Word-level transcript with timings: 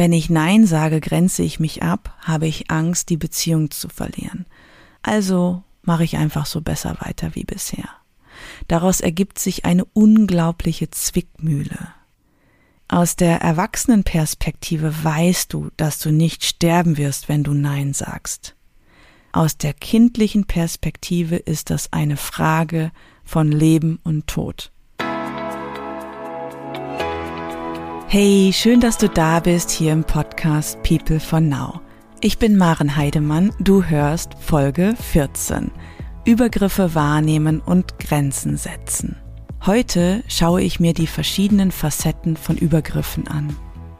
Wenn 0.00 0.14
ich 0.14 0.30
Nein 0.30 0.66
sage, 0.66 0.98
grenze 0.98 1.42
ich 1.42 1.60
mich 1.60 1.82
ab, 1.82 2.16
habe 2.20 2.46
ich 2.46 2.70
Angst, 2.70 3.10
die 3.10 3.18
Beziehung 3.18 3.70
zu 3.70 3.90
verlieren. 3.90 4.46
Also 5.02 5.62
mache 5.82 6.04
ich 6.04 6.16
einfach 6.16 6.46
so 6.46 6.62
besser 6.62 6.96
weiter 7.00 7.34
wie 7.34 7.44
bisher. 7.44 7.86
Daraus 8.66 9.02
ergibt 9.02 9.38
sich 9.38 9.66
eine 9.66 9.84
unglaubliche 9.84 10.88
Zwickmühle. 10.90 11.88
Aus 12.88 13.14
der 13.14 13.42
Erwachsenenperspektive 13.42 15.04
weißt 15.04 15.52
du, 15.52 15.68
dass 15.76 15.98
du 15.98 16.10
nicht 16.10 16.46
sterben 16.46 16.96
wirst, 16.96 17.28
wenn 17.28 17.44
du 17.44 17.52
Nein 17.52 17.92
sagst. 17.92 18.56
Aus 19.32 19.58
der 19.58 19.74
kindlichen 19.74 20.46
Perspektive 20.46 21.36
ist 21.36 21.68
das 21.68 21.92
eine 21.92 22.16
Frage 22.16 22.90
von 23.22 23.52
Leben 23.52 23.98
und 24.02 24.28
Tod. 24.28 24.72
Hey, 28.12 28.50
schön, 28.52 28.80
dass 28.80 28.98
du 28.98 29.08
da 29.08 29.38
bist 29.38 29.70
hier 29.70 29.92
im 29.92 30.02
Podcast 30.02 30.82
People 30.82 31.20
for 31.20 31.38
Now. 31.38 31.80
Ich 32.20 32.38
bin 32.38 32.56
Maren 32.56 32.96
Heidemann, 32.96 33.52
du 33.60 33.84
hörst 33.84 34.34
Folge 34.34 34.96
14. 35.12 35.70
Übergriffe 36.24 36.96
wahrnehmen 36.96 37.60
und 37.60 38.00
Grenzen 38.00 38.56
setzen. 38.56 39.14
Heute 39.64 40.24
schaue 40.26 40.60
ich 40.60 40.80
mir 40.80 40.92
die 40.92 41.06
verschiedenen 41.06 41.70
Facetten 41.70 42.36
von 42.36 42.56
Übergriffen 42.56 43.28
an. 43.28 43.56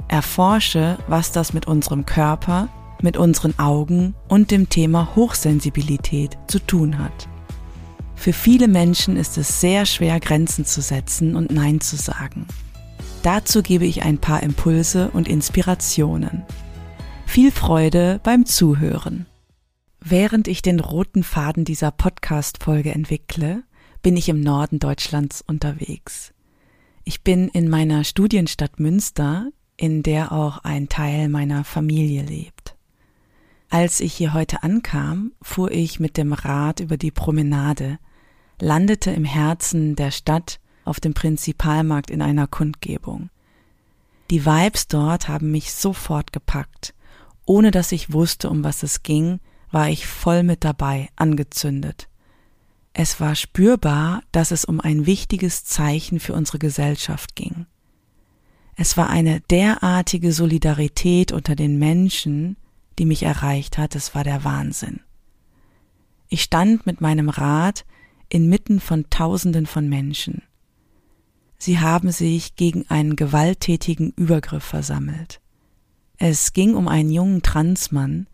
Erforsche, 0.08 0.98
was 1.06 1.30
das 1.30 1.52
mit 1.52 1.68
unserem 1.68 2.04
Körper, 2.04 2.68
mit 3.00 3.16
unseren 3.16 3.56
Augen 3.60 4.16
und 4.26 4.50
dem 4.50 4.68
Thema 4.68 5.14
Hochsensibilität 5.14 6.36
zu 6.48 6.58
tun 6.58 6.98
hat. 6.98 7.28
Für 8.16 8.32
viele 8.32 8.66
Menschen 8.66 9.16
ist 9.16 9.38
es 9.38 9.60
sehr 9.60 9.86
schwer, 9.86 10.18
Grenzen 10.18 10.64
zu 10.64 10.80
setzen 10.80 11.36
und 11.36 11.52
Nein 11.52 11.80
zu 11.80 11.94
sagen. 11.94 12.48
Dazu 13.22 13.62
gebe 13.62 13.84
ich 13.84 14.02
ein 14.02 14.16
paar 14.16 14.42
Impulse 14.42 15.10
und 15.10 15.28
Inspirationen. 15.28 16.42
Viel 17.26 17.52
Freude 17.52 18.18
beim 18.22 18.46
Zuhören. 18.46 19.26
Während 20.00 20.48
ich 20.48 20.62
den 20.62 20.80
roten 20.80 21.22
Faden 21.22 21.66
dieser 21.66 21.90
Podcast-Folge 21.90 22.92
entwickle, 22.92 23.62
bin 24.00 24.16
ich 24.16 24.30
im 24.30 24.40
Norden 24.40 24.78
Deutschlands 24.78 25.42
unterwegs. 25.42 26.32
Ich 27.04 27.22
bin 27.22 27.48
in 27.48 27.68
meiner 27.68 28.04
Studienstadt 28.04 28.80
Münster, 28.80 29.50
in 29.76 30.02
der 30.02 30.32
auch 30.32 30.64
ein 30.64 30.88
Teil 30.88 31.28
meiner 31.28 31.64
Familie 31.64 32.22
lebt. 32.22 32.74
Als 33.68 34.00
ich 34.00 34.14
hier 34.14 34.32
heute 34.32 34.62
ankam, 34.62 35.32
fuhr 35.42 35.70
ich 35.70 36.00
mit 36.00 36.16
dem 36.16 36.32
Rad 36.32 36.80
über 36.80 36.96
die 36.96 37.10
Promenade, 37.10 37.98
landete 38.58 39.10
im 39.10 39.24
Herzen 39.24 39.94
der 39.94 40.10
Stadt 40.10 40.58
auf 40.90 41.00
dem 41.00 41.14
Prinzipalmarkt 41.14 42.10
in 42.10 42.20
einer 42.20 42.46
Kundgebung. 42.46 43.30
Die 44.30 44.44
Vibes 44.44 44.88
dort 44.88 45.28
haben 45.28 45.50
mich 45.50 45.72
sofort 45.72 46.32
gepackt. 46.32 46.94
Ohne 47.46 47.70
dass 47.70 47.92
ich 47.92 48.12
wusste, 48.12 48.50
um 48.50 48.62
was 48.62 48.82
es 48.82 49.02
ging, 49.02 49.40
war 49.70 49.88
ich 49.88 50.06
voll 50.06 50.42
mit 50.42 50.64
dabei, 50.64 51.08
angezündet. 51.16 52.08
Es 52.92 53.20
war 53.20 53.34
spürbar, 53.34 54.22
dass 54.32 54.50
es 54.50 54.64
um 54.64 54.80
ein 54.80 55.06
wichtiges 55.06 55.64
Zeichen 55.64 56.20
für 56.20 56.34
unsere 56.34 56.58
Gesellschaft 56.58 57.36
ging. 57.36 57.66
Es 58.76 58.96
war 58.96 59.10
eine 59.10 59.40
derartige 59.42 60.32
Solidarität 60.32 61.32
unter 61.32 61.54
den 61.54 61.78
Menschen, 61.78 62.56
die 62.98 63.04
mich 63.04 63.22
erreicht 63.22 63.78
hat, 63.78 63.94
es 63.94 64.14
war 64.14 64.24
der 64.24 64.44
Wahnsinn. 64.44 65.00
Ich 66.28 66.42
stand 66.42 66.86
mit 66.86 67.00
meinem 67.00 67.28
Rad 67.28 67.84
inmitten 68.28 68.80
von 68.80 69.10
Tausenden 69.10 69.66
von 69.66 69.88
Menschen. 69.88 70.42
Sie 71.62 71.78
haben 71.78 72.10
sich 72.10 72.56
gegen 72.56 72.88
einen 72.88 73.16
gewalttätigen 73.16 74.14
Übergriff 74.16 74.64
versammelt. 74.64 75.42
Es 76.16 76.54
ging 76.54 76.74
um 76.74 76.88
einen 76.88 77.10
jungen 77.10 77.42
Transmann, 77.42 78.28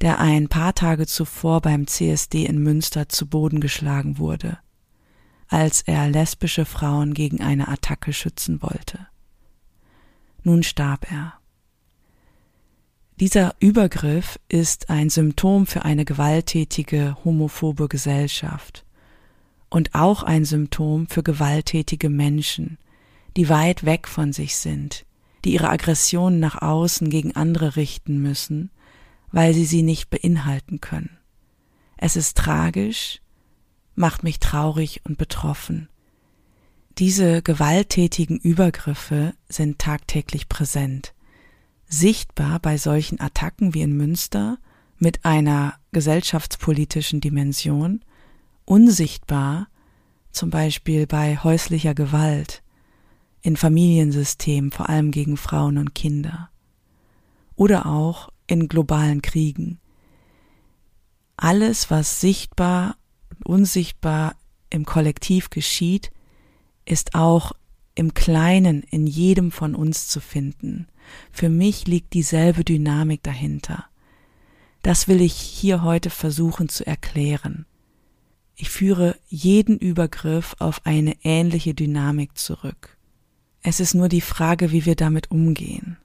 der 0.00 0.18
ein 0.18 0.48
paar 0.48 0.74
Tage 0.74 1.06
zuvor 1.06 1.60
beim 1.60 1.86
CSD 1.86 2.44
in 2.44 2.58
Münster 2.58 3.08
zu 3.08 3.28
Boden 3.28 3.60
geschlagen 3.60 4.18
wurde, 4.18 4.58
als 5.46 5.82
er 5.82 6.08
lesbische 6.08 6.64
Frauen 6.64 7.14
gegen 7.14 7.40
eine 7.40 7.68
Attacke 7.68 8.12
schützen 8.12 8.60
wollte. 8.60 9.06
Nun 10.42 10.64
starb 10.64 11.10
er. 11.12 11.34
Dieser 13.20 13.54
Übergriff 13.60 14.40
ist 14.48 14.90
ein 14.90 15.10
Symptom 15.10 15.68
für 15.68 15.84
eine 15.84 16.04
gewalttätige 16.04 17.16
homophobe 17.24 17.86
Gesellschaft 17.86 18.83
und 19.74 19.94
auch 19.94 20.22
ein 20.22 20.44
Symptom 20.44 21.06
für 21.08 21.22
gewalttätige 21.22 22.08
Menschen, 22.08 22.78
die 23.36 23.48
weit 23.48 23.84
weg 23.84 24.08
von 24.08 24.32
sich 24.32 24.56
sind, 24.56 25.04
die 25.44 25.54
ihre 25.54 25.68
Aggressionen 25.68 26.40
nach 26.40 26.62
außen 26.62 27.10
gegen 27.10 27.34
andere 27.36 27.76
richten 27.76 28.22
müssen 28.22 28.70
weil 29.34 29.52
sie 29.52 29.64
sie 29.64 29.82
nicht 29.82 30.10
beinhalten 30.10 30.80
können. 30.80 31.18
Es 31.96 32.14
ist 32.14 32.36
tragisch, 32.36 33.20
macht 33.96 34.22
mich 34.22 34.38
traurig 34.38 35.00
und 35.04 35.18
betroffen. 35.18 35.88
Diese 36.98 37.42
gewalttätigen 37.42 38.38
Übergriffe 38.38 39.34
sind 39.48 39.80
tagtäglich 39.80 40.48
präsent, 40.48 41.14
sichtbar 41.88 42.60
bei 42.60 42.78
solchen 42.78 43.20
Attacken 43.20 43.74
wie 43.74 43.82
in 43.82 43.96
Münster 43.96 44.58
mit 44.98 45.24
einer 45.24 45.74
gesellschaftspolitischen 45.90 47.20
Dimension, 47.20 48.04
unsichtbar 48.64 49.68
zum 50.30 50.50
Beispiel 50.50 51.06
bei 51.06 51.36
häuslicher 51.36 51.94
Gewalt, 51.94 52.62
in 53.40 53.56
Familiensystemen, 53.56 54.70
vor 54.70 54.88
allem 54.88 55.10
gegen 55.10 55.36
Frauen 55.36 55.78
und 55.78 55.94
Kinder, 55.94 56.50
oder 57.56 57.86
auch 57.86 58.30
in 58.46 58.68
globalen 58.68 59.22
Kriegen. 59.22 59.78
Alles, 61.36 61.90
was 61.90 62.20
sichtbar 62.20 62.96
und 63.30 63.46
unsichtbar 63.46 64.36
im 64.70 64.84
Kollektiv 64.84 65.50
geschieht, 65.50 66.10
ist 66.84 67.14
auch 67.14 67.52
im 67.94 68.14
Kleinen 68.14 68.82
in 68.82 69.06
jedem 69.06 69.52
von 69.52 69.74
uns 69.74 70.08
zu 70.08 70.20
finden. 70.20 70.88
Für 71.30 71.48
mich 71.48 71.86
liegt 71.86 72.14
dieselbe 72.14 72.64
Dynamik 72.64 73.22
dahinter. 73.22 73.84
Das 74.82 75.06
will 75.06 75.20
ich 75.20 75.34
hier 75.34 75.82
heute 75.82 76.10
versuchen 76.10 76.68
zu 76.68 76.86
erklären. 76.86 77.66
Ich 78.56 78.70
führe 78.70 79.16
jeden 79.28 79.78
Übergriff 79.78 80.54
auf 80.58 80.86
eine 80.86 81.16
ähnliche 81.24 81.74
Dynamik 81.74 82.38
zurück. 82.38 82.96
Es 83.62 83.80
ist 83.80 83.94
nur 83.94 84.08
die 84.08 84.20
Frage, 84.20 84.70
wie 84.70 84.84
wir 84.84 84.94
damit 84.94 85.30
umgehen. 85.30 85.96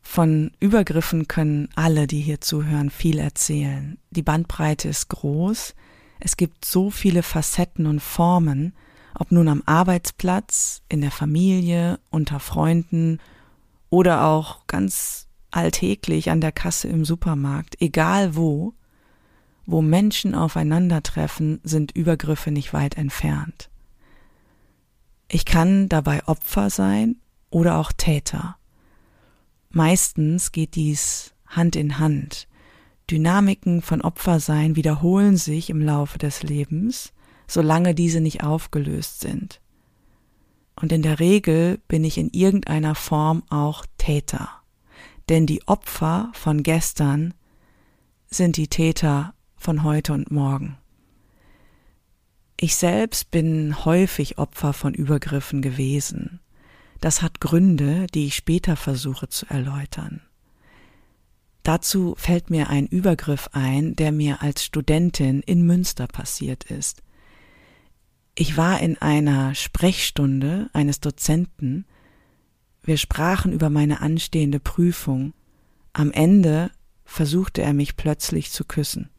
Von 0.00 0.52
Übergriffen 0.60 1.28
können 1.28 1.68
alle, 1.74 2.06
die 2.06 2.20
hier 2.20 2.40
zuhören, 2.40 2.90
viel 2.90 3.18
erzählen. 3.18 3.98
Die 4.10 4.22
Bandbreite 4.22 4.88
ist 4.88 5.08
groß. 5.08 5.74
Es 6.20 6.36
gibt 6.36 6.64
so 6.64 6.90
viele 6.90 7.22
Facetten 7.22 7.86
und 7.86 8.00
Formen, 8.00 8.72
ob 9.14 9.32
nun 9.32 9.48
am 9.48 9.62
Arbeitsplatz, 9.66 10.82
in 10.88 11.00
der 11.00 11.10
Familie, 11.10 11.98
unter 12.10 12.40
Freunden 12.40 13.18
oder 13.90 14.24
auch 14.24 14.66
ganz 14.66 15.26
alltäglich 15.50 16.30
an 16.30 16.40
der 16.40 16.52
Kasse 16.52 16.88
im 16.88 17.04
Supermarkt, 17.04 17.80
egal 17.80 18.36
wo, 18.36 18.74
wo 19.66 19.82
Menschen 19.82 20.34
aufeinandertreffen, 20.34 21.60
sind 21.64 21.92
Übergriffe 21.92 22.50
nicht 22.50 22.72
weit 22.72 22.96
entfernt. 22.96 23.68
Ich 25.28 25.44
kann 25.44 25.88
dabei 25.88 26.26
Opfer 26.26 26.70
sein 26.70 27.16
oder 27.50 27.78
auch 27.78 27.92
Täter. 27.92 28.56
Meistens 29.70 30.52
geht 30.52 30.76
dies 30.76 31.34
Hand 31.46 31.76
in 31.76 31.98
Hand. 31.98 32.48
Dynamiken 33.10 33.82
von 33.82 34.02
Opfersein 34.02 34.76
wiederholen 34.76 35.36
sich 35.36 35.70
im 35.70 35.80
Laufe 35.80 36.18
des 36.18 36.42
Lebens, 36.42 37.12
solange 37.46 37.94
diese 37.94 38.20
nicht 38.20 38.42
aufgelöst 38.42 39.20
sind. 39.20 39.60
Und 40.80 40.92
in 40.92 41.02
der 41.02 41.20
Regel 41.20 41.78
bin 41.88 42.04
ich 42.04 42.18
in 42.18 42.30
irgendeiner 42.30 42.94
Form 42.94 43.42
auch 43.48 43.84
Täter. 43.98 44.48
Denn 45.28 45.46
die 45.46 45.66
Opfer 45.66 46.30
von 46.34 46.62
gestern 46.62 47.34
sind 48.28 48.56
die 48.56 48.68
Täter 48.68 49.34
von 49.66 49.82
heute 49.82 50.12
und 50.12 50.30
morgen. 50.30 50.78
Ich 52.56 52.76
selbst 52.76 53.32
bin 53.32 53.84
häufig 53.84 54.38
Opfer 54.38 54.72
von 54.72 54.94
Übergriffen 54.94 55.60
gewesen. 55.60 56.38
Das 57.00 57.20
hat 57.20 57.40
Gründe, 57.40 58.06
die 58.14 58.26
ich 58.26 58.36
später 58.36 58.76
versuche 58.76 59.28
zu 59.28 59.44
erläutern. 59.46 60.20
Dazu 61.64 62.14
fällt 62.16 62.48
mir 62.48 62.70
ein 62.70 62.86
Übergriff 62.86 63.48
ein, 63.54 63.96
der 63.96 64.12
mir 64.12 64.40
als 64.40 64.64
Studentin 64.64 65.40
in 65.40 65.66
Münster 65.66 66.06
passiert 66.06 66.62
ist. 66.70 67.02
Ich 68.36 68.56
war 68.56 68.78
in 68.78 68.96
einer 68.98 69.52
Sprechstunde 69.56 70.70
eines 70.74 71.00
Dozenten. 71.00 71.86
Wir 72.84 72.98
sprachen 72.98 73.52
über 73.52 73.68
meine 73.68 74.00
anstehende 74.00 74.60
Prüfung. 74.60 75.32
Am 75.92 76.12
Ende 76.12 76.70
versuchte 77.04 77.62
er 77.62 77.72
mich 77.72 77.96
plötzlich 77.96 78.52
zu 78.52 78.64
küssen. 78.64 79.10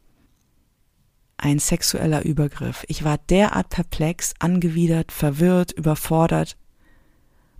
Ein 1.40 1.60
sexueller 1.60 2.24
Übergriff. 2.24 2.84
Ich 2.88 3.04
war 3.04 3.16
derart 3.16 3.70
perplex, 3.70 4.34
angewidert, 4.40 5.12
verwirrt, 5.12 5.70
überfordert, 5.70 6.56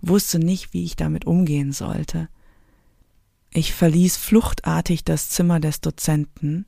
wusste 0.01 0.37
nicht, 0.37 0.73
wie 0.73 0.83
ich 0.83 0.97
damit 0.97 1.25
umgehen 1.25 1.71
sollte. 1.71 2.27
Ich 3.51 3.73
verließ 3.73 4.17
fluchtartig 4.17 5.05
das 5.05 5.29
Zimmer 5.29 5.61
des 5.61 5.79
Dozenten, 5.79 6.65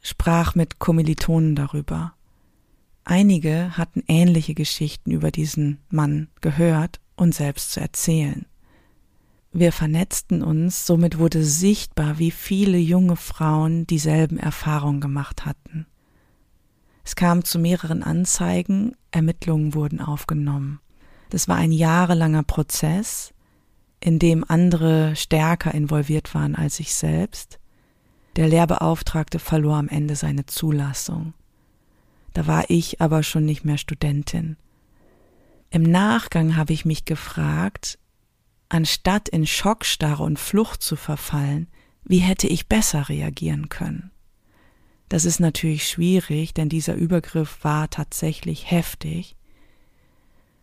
sprach 0.00 0.54
mit 0.54 0.78
Kommilitonen 0.78 1.54
darüber. 1.54 2.14
Einige 3.04 3.76
hatten 3.76 4.02
ähnliche 4.08 4.54
Geschichten 4.54 5.10
über 5.10 5.30
diesen 5.30 5.78
Mann 5.90 6.28
gehört 6.40 7.00
und 7.16 7.34
selbst 7.34 7.72
zu 7.72 7.80
erzählen. 7.80 8.46
Wir 9.52 9.72
vernetzten 9.72 10.42
uns, 10.42 10.86
somit 10.86 11.18
wurde 11.18 11.44
sichtbar, 11.44 12.18
wie 12.18 12.30
viele 12.30 12.78
junge 12.78 13.16
Frauen 13.16 13.86
dieselben 13.86 14.38
Erfahrungen 14.38 15.02
gemacht 15.02 15.44
hatten. 15.44 15.86
Es 17.04 17.16
kam 17.16 17.44
zu 17.44 17.58
mehreren 17.58 18.02
Anzeigen, 18.02 18.96
Ermittlungen 19.10 19.74
wurden 19.74 20.00
aufgenommen. 20.00 20.80
Das 21.30 21.48
war 21.48 21.56
ein 21.56 21.72
jahrelanger 21.72 22.42
Prozess, 22.42 23.34
in 24.00 24.18
dem 24.18 24.44
andere 24.48 25.14
stärker 25.14 25.74
involviert 25.74 26.34
waren 26.34 26.54
als 26.56 26.80
ich 26.80 26.94
selbst. 26.94 27.58
Der 28.36 28.48
Lehrbeauftragte 28.48 29.38
verlor 29.38 29.76
am 29.76 29.88
Ende 29.88 30.16
seine 30.16 30.46
Zulassung. 30.46 31.34
Da 32.32 32.46
war 32.46 32.68
ich 32.68 33.00
aber 33.00 33.22
schon 33.22 33.44
nicht 33.44 33.64
mehr 33.64 33.78
Studentin. 33.78 34.56
Im 35.70 35.82
Nachgang 35.82 36.56
habe 36.56 36.72
ich 36.72 36.84
mich 36.84 37.04
gefragt, 37.04 37.98
anstatt 38.68 39.28
in 39.28 39.46
Schockstarre 39.46 40.22
und 40.22 40.38
Flucht 40.38 40.82
zu 40.82 40.96
verfallen, 40.96 41.68
wie 42.04 42.18
hätte 42.18 42.46
ich 42.46 42.68
besser 42.68 43.08
reagieren 43.08 43.68
können? 43.68 44.10
Das 45.14 45.24
ist 45.24 45.38
natürlich 45.38 45.86
schwierig, 45.86 46.54
denn 46.54 46.68
dieser 46.68 46.96
Übergriff 46.96 47.58
war 47.62 47.88
tatsächlich 47.88 48.72
heftig. 48.72 49.36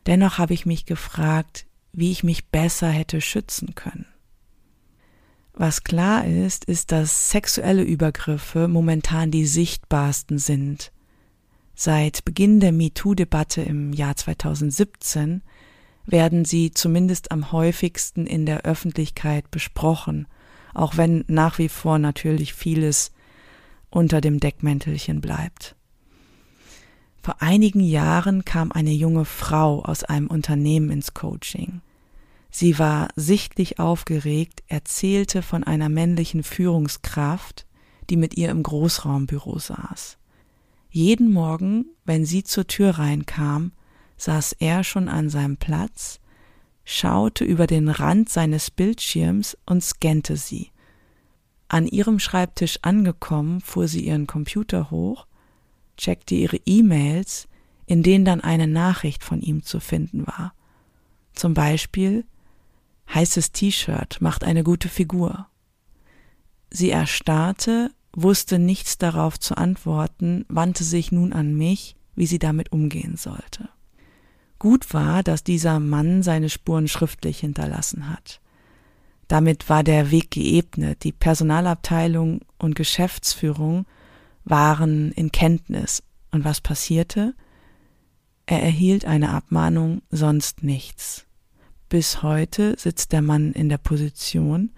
Dennoch 0.08 0.40
habe 0.40 0.54
ich 0.54 0.66
mich 0.66 0.86
gefragt, 0.86 1.66
wie 1.94 2.12
ich 2.12 2.26
mich 2.26 2.50
besser 2.50 2.90
hätte 2.90 3.22
schützen 3.22 3.76
können. 3.76 4.08
Was 5.54 5.86
klar 5.86 6.26
ist, 6.26 6.66
ist, 6.66 6.92
dass 6.92 7.30
sexuelle 7.30 7.84
Übergriffe 7.84 8.68
momentan 8.68 9.32
die 9.32 9.46
sichtbarsten 9.46 10.38
sind. 10.38 10.92
Seit 11.74 12.26
Beginn 12.26 12.60
der 12.60 12.74
MeToo-Debatte 12.74 13.62
im 13.62 13.94
Jahr 13.94 14.18
2017 14.18 15.44
werden 16.06 16.44
sie 16.44 16.72
zumindest 16.72 17.32
am 17.32 17.54
häufigsten 17.54 18.28
in 18.28 18.46
der 18.46 18.64
Öffentlichkeit 18.64 19.50
besprochen, 19.50 20.28
auch 20.74 20.98
wenn 20.98 21.24
nach 21.30 21.58
wie 21.58 21.70
vor 21.70 22.00
natürlich 22.00 22.54
vieles 22.54 23.14
unter 23.92 24.22
dem 24.22 24.40
Deckmäntelchen 24.40 25.22
bleibt. 25.22 25.76
Vor 27.22 27.42
einigen 27.42 27.82
Jahren 27.82 28.46
kam 28.46 28.72
eine 28.72 28.92
junge 28.92 29.26
Frau 29.26 29.84
aus 29.84 30.04
einem 30.04 30.28
Unternehmen 30.28 30.90
ins 30.90 31.14
Coaching. 31.14 31.82
Sie 32.50 32.80
war 32.80 33.10
sichtlich 33.16 33.80
aufgeregt, 33.80 34.64
erzählte 34.68 35.44
von 35.44 35.64
einer 35.64 35.88
männlichen 35.88 36.42
Führungskraft, 36.44 37.68
die 38.10 38.18
mit 38.18 38.38
ihr 38.38 38.50
im 38.50 38.64
Großraumbüro 38.64 39.60
saß. 39.60 40.18
Jeden 40.90 41.32
Morgen, 41.32 41.86
wenn 42.04 42.26
sie 42.26 42.44
zur 42.44 42.68
Tür 42.68 42.98
reinkam, 42.98 43.72
saß 44.18 44.54
er 44.60 44.84
schon 44.84 45.08
an 45.08 45.30
seinem 45.30 45.58
Platz, 45.58 46.20
schaute 46.84 47.46
über 47.46 47.68
den 47.68 47.88
Rand 47.88 48.30
seines 48.30 48.72
Bildschirms 48.72 49.58
und 49.66 49.84
scannte 49.84 50.36
sie. 50.36 50.71
An 51.74 51.88
ihrem 51.88 52.20
Schreibtisch 52.20 52.80
angekommen, 52.82 53.62
fuhr 53.62 53.88
sie 53.88 54.06
ihren 54.06 54.28
Computer 54.28 54.92
hoch 54.92 55.26
checkte 55.96 56.36
ihre 56.36 56.58
E-Mails, 56.66 57.48
in 57.86 58.04
denen 58.04 58.26
dann 58.26 58.42
eine 58.42 58.68
Nachricht 58.68 59.24
von 59.24 59.42
ihm 59.42 59.64
zu 59.64 59.80
finden 59.80 60.28
war. 60.28 60.54
Zum 61.34 61.54
Beispiel 61.54 62.26
heißes 63.14 63.54
T-Shirt 63.54 64.20
macht 64.20 64.44
eine 64.44 64.64
gute 64.64 64.90
Figur. 64.90 65.48
Sie 66.70 66.90
erstarrte, 66.90 67.92
wusste 68.14 68.60
nichts 68.60 68.98
darauf 68.98 69.40
zu 69.40 69.58
antworten, 69.58 70.46
wandte 70.50 70.84
sich 70.84 71.14
nun 71.14 71.32
an 71.32 71.56
mich, 71.56 71.96
wie 72.16 72.26
sie 72.26 72.40
damit 72.40 72.74
umgehen 72.74 73.16
sollte. 73.16 73.70
Gut 74.60 74.94
war, 74.94 75.24
dass 75.24 75.46
dieser 75.46 75.80
Mann 75.80 76.22
seine 76.22 76.50
Spuren 76.50 76.90
schriftlich 76.90 77.40
hinterlassen 77.40 78.10
hat. 78.10 78.41
Damit 79.32 79.70
war 79.70 79.82
der 79.82 80.12
Weg 80.12 80.32
geebnet, 80.32 81.06
die 81.06 81.14
Personalabteilung 81.14 82.42
und 82.58 82.76
Geschäftsführung 82.76 83.86
waren 84.44 85.14
in 85.14 85.32
Kenntnis. 85.32 86.04
Und 86.32 86.44
was 86.44 86.60
passierte? 86.60 87.34
Er 88.46 88.62
erhielt 88.62 89.06
eine 89.06 89.30
Abmahnung, 89.30 90.02
sonst 90.10 90.64
nichts. 90.64 91.28
Bis 91.88 92.24
heute 92.24 92.76
sitzt 92.78 93.14
der 93.14 93.22
Mann 93.22 93.54
in 93.54 93.70
der 93.70 93.78
Position, 93.78 94.72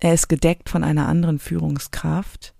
er 0.00 0.12
ist 0.12 0.26
gedeckt 0.26 0.70
von 0.70 0.82
einer 0.82 1.06
anderen 1.06 1.38
Führungskraft, 1.38 2.52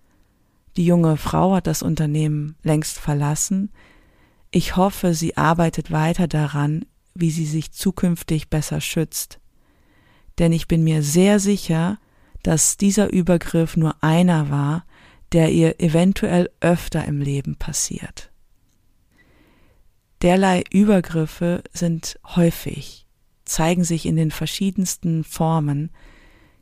die 0.76 0.86
junge 0.86 1.16
Frau 1.16 1.56
hat 1.56 1.66
das 1.66 1.82
Unternehmen 1.82 2.54
längst 2.62 3.00
verlassen, 3.00 3.72
ich 4.52 4.76
hoffe, 4.76 5.14
sie 5.14 5.36
arbeitet 5.36 5.90
weiter 5.90 6.28
daran, 6.28 6.86
wie 7.14 7.32
sie 7.32 7.46
sich 7.46 7.72
zukünftig 7.72 8.50
besser 8.50 8.80
schützt. 8.80 9.39
Denn 10.40 10.52
ich 10.52 10.66
bin 10.66 10.82
mir 10.82 11.02
sehr 11.02 11.38
sicher, 11.38 11.98
dass 12.42 12.78
dieser 12.78 13.12
Übergriff 13.12 13.76
nur 13.76 14.02
einer 14.02 14.48
war, 14.50 14.86
der 15.32 15.52
ihr 15.52 15.80
eventuell 15.80 16.50
öfter 16.60 17.04
im 17.04 17.20
Leben 17.20 17.56
passiert. 17.56 18.30
Derlei 20.22 20.64
Übergriffe 20.70 21.62
sind 21.72 22.18
häufig, 22.24 23.06
zeigen 23.44 23.84
sich 23.84 24.06
in 24.06 24.16
den 24.16 24.30
verschiedensten 24.30 25.24
Formen, 25.24 25.90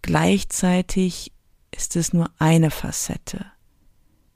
gleichzeitig 0.03 1.33
ist 1.71 1.95
es 1.95 2.13
nur 2.13 2.31
eine 2.39 2.73
Facette. 2.73 3.47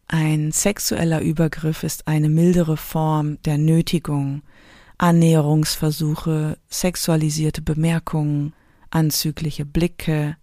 Ein 0.07 0.53
sexueller 0.53 1.21
Übergriff 1.21 1.83
ist 1.83 2.07
eine 2.07 2.29
mildere 2.29 2.77
Form 2.77 3.43
der 3.43 3.59
Nötigung, 3.59 4.43
Annäherungsversuche, 4.99 6.59
sexualisierte 6.69 7.63
Bemerkungen, 7.63 8.53
anzügliche 8.93 9.65
Blicke, 9.65 10.37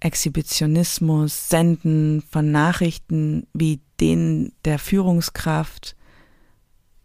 Exhibitionismus, 0.00 1.48
Senden 1.48 2.22
von 2.30 2.50
Nachrichten 2.50 3.46
wie 3.52 3.80
denen 4.00 4.52
der 4.64 4.78
Führungskraft 4.78 5.94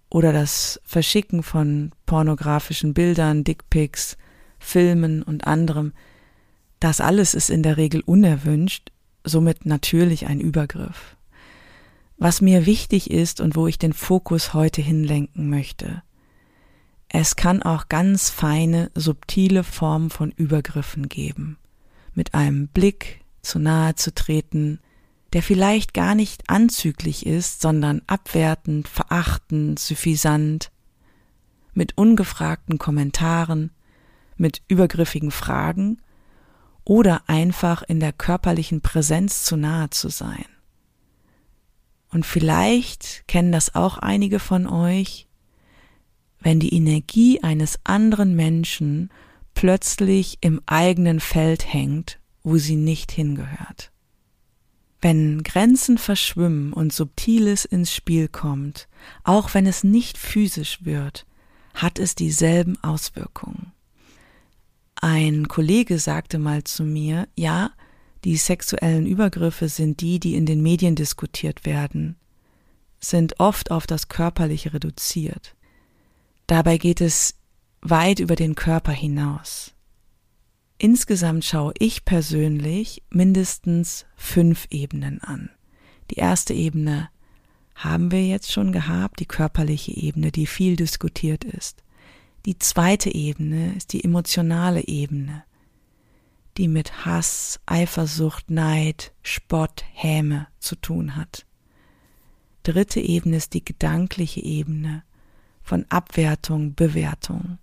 oder 0.09 0.31
das 0.31 0.79
Verschicken 0.85 1.43
von 1.43 1.91
pornografischen 2.05 2.93
Bildern, 2.93 3.43
Dickpics, 3.43 4.17
Filmen 4.59 5.21
und 5.23 5.45
anderem, 5.45 5.91
das 6.79 7.01
alles 7.01 7.33
ist 7.33 7.49
in 7.49 7.63
der 7.63 7.77
Regel 7.77 8.01
unerwünscht, 8.01 8.91
somit 9.23 9.65
natürlich 9.65 10.27
ein 10.27 10.39
Übergriff. 10.39 11.17
Was 12.17 12.39
mir 12.39 12.65
wichtig 12.65 13.11
ist 13.11 13.41
und 13.41 13.55
wo 13.55 13.67
ich 13.67 13.77
den 13.77 13.91
Fokus 13.91 14.53
heute 14.53 14.81
hinlenken 14.81 15.49
möchte, 15.49 16.01
es 17.17 17.35
kann 17.35 17.63
auch 17.63 17.87
ganz 17.87 18.29
feine, 18.29 18.91
subtile 18.93 19.63
Formen 19.63 20.09
von 20.09 20.31
Übergriffen 20.31 21.07
geben 21.07 21.57
mit 22.13 22.33
einem 22.33 22.67
Blick 22.67 23.21
zu 23.41 23.59
nahe 23.59 23.95
zu 23.95 24.13
treten, 24.13 24.79
der 25.33 25.43
vielleicht 25.43 25.93
gar 25.93 26.15
nicht 26.15 26.49
anzüglich 26.49 27.25
ist, 27.25 27.61
sondern 27.61 28.01
abwertend, 28.07 28.87
verachtend, 28.87 29.79
suffisant, 29.79 30.71
mit 31.73 31.97
ungefragten 31.97 32.77
Kommentaren, 32.77 33.71
mit 34.37 34.61
übergriffigen 34.67 35.31
Fragen 35.31 36.01
oder 36.85 37.23
einfach 37.27 37.83
in 37.83 37.99
der 37.99 38.13
körperlichen 38.13 38.81
Präsenz 38.81 39.43
zu 39.43 39.57
nahe 39.57 39.89
zu 39.89 40.09
sein. 40.09 40.45
Und 42.09 42.25
vielleicht 42.25 43.27
kennen 43.27 43.51
das 43.51 43.75
auch 43.75 43.97
einige 43.97 44.39
von 44.39 44.67
euch, 44.67 45.24
wenn 46.45 46.59
die 46.59 46.75
Energie 46.75 47.41
eines 47.41 47.79
anderen 47.85 48.35
Menschen 48.35 49.09
plötzlich 49.55 50.37
im 50.41 50.61
eigenen 50.67 51.19
Feld 51.19 51.73
hängt, 51.73 52.19
wo 52.43 52.57
sie 52.57 52.75
nicht 52.75 53.11
hingehört. 53.11 53.91
Wenn 55.01 55.41
Grenzen 55.41 55.97
verschwimmen 55.97 56.71
und 56.71 56.93
Subtiles 56.93 57.65
ins 57.65 57.91
Spiel 57.91 58.27
kommt, 58.27 58.87
auch 59.23 59.55
wenn 59.55 59.65
es 59.65 59.83
nicht 59.83 60.19
physisch 60.19 60.85
wird, 60.85 61.25
hat 61.73 61.97
es 61.97 62.13
dieselben 62.13 62.77
Auswirkungen. 62.83 63.71
Ein 64.93 65.47
Kollege 65.47 65.97
sagte 65.97 66.37
mal 66.37 66.63
zu 66.63 66.83
mir, 66.83 67.27
ja, 67.35 67.71
die 68.23 68.37
sexuellen 68.37 69.07
Übergriffe 69.07 69.67
sind 69.67 69.99
die, 69.99 70.19
die 70.19 70.35
in 70.35 70.45
den 70.45 70.61
Medien 70.61 70.93
diskutiert 70.93 71.65
werden, 71.65 72.17
sind 72.99 73.39
oft 73.39 73.71
auf 73.71 73.87
das 73.87 74.09
Körperliche 74.09 74.75
reduziert. 74.75 75.54
Dabei 76.47 76.77
geht 76.77 77.01
es 77.01 77.35
weit 77.81 78.19
über 78.19 78.35
den 78.35 78.55
Körper 78.55 78.91
hinaus. 78.91 79.73
Insgesamt 80.77 81.45
schaue 81.45 81.73
ich 81.79 82.05
persönlich 82.05 83.01
mindestens 83.09 84.05
fünf 84.15 84.67
Ebenen 84.69 85.21
an. 85.21 85.49
Die 86.11 86.15
erste 86.15 86.53
Ebene 86.53 87.09
haben 87.75 88.11
wir 88.11 88.25
jetzt 88.25 88.51
schon 88.51 88.71
gehabt, 88.71 89.19
die 89.19 89.25
körperliche 89.25 89.91
Ebene, 89.91 90.31
die 90.31 90.45
viel 90.45 90.75
diskutiert 90.75 91.43
ist. 91.43 91.83
Die 92.45 92.59
zweite 92.59 93.13
Ebene 93.13 93.73
ist 93.75 93.93
die 93.93 94.03
emotionale 94.03 94.87
Ebene. 94.87 95.43
die 96.57 96.67
mit 96.67 97.05
Hass, 97.05 97.59
Eifersucht, 97.65 98.49
Neid, 98.49 99.13
Spott, 99.23 99.83
Häme 99.91 100.47
zu 100.59 100.75
tun 100.75 101.15
hat. 101.15 101.45
Dritte 102.63 103.01
Ebene 103.01 103.37
ist 103.37 103.53
die 103.53 103.65
gedankliche 103.65 104.41
Ebene 104.41 105.03
von 105.65 105.85
Abwertung, 105.89 106.75
Bewertung. 106.75 107.57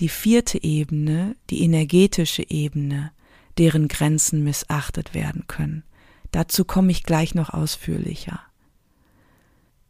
Die 0.00 0.08
vierte 0.08 0.62
Ebene, 0.64 1.36
die 1.50 1.62
energetische 1.62 2.50
Ebene, 2.50 3.12
deren 3.58 3.86
Grenzen 3.86 4.42
missachtet 4.42 5.12
werden 5.12 5.44
können. 5.46 5.84
Dazu 6.32 6.64
komme 6.64 6.90
ich 6.90 7.02
gleich 7.02 7.34
noch 7.34 7.50
ausführlicher. 7.50 8.40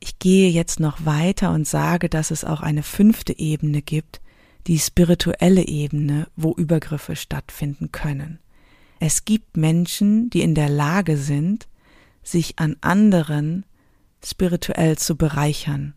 Ich 0.01 0.19
gehe 0.19 0.51
jetzt 0.51 0.81
noch 0.81 1.05
weiter 1.05 1.53
und 1.53 1.69
sage, 1.69 2.09
dass 2.09 2.33
es 2.33 2.45
auch 2.45 2.61
eine 2.61 2.83
fünfte 2.83 3.39
Ebene 3.39 3.83
gibt, 3.83 4.21
die 4.67 4.79
spirituelle 4.79 5.69
Ebene, 5.69 6.27
wo 6.35 6.55
Übergriffe 6.55 7.15
stattfinden 7.15 7.93
können. 7.93 8.41
Es 8.99 9.25
gibt 9.25 9.57
Menschen, 9.57 10.29
die 10.31 10.43
in 10.43 10.57
der 10.57 10.69
Lage 10.69 11.17
sind, 11.17 11.69
sich 12.25 12.59
an 12.59 12.77
anderen 12.81 13.65
spirituell 14.25 14.99
zu 14.99 15.17
bereichern. 15.17 15.95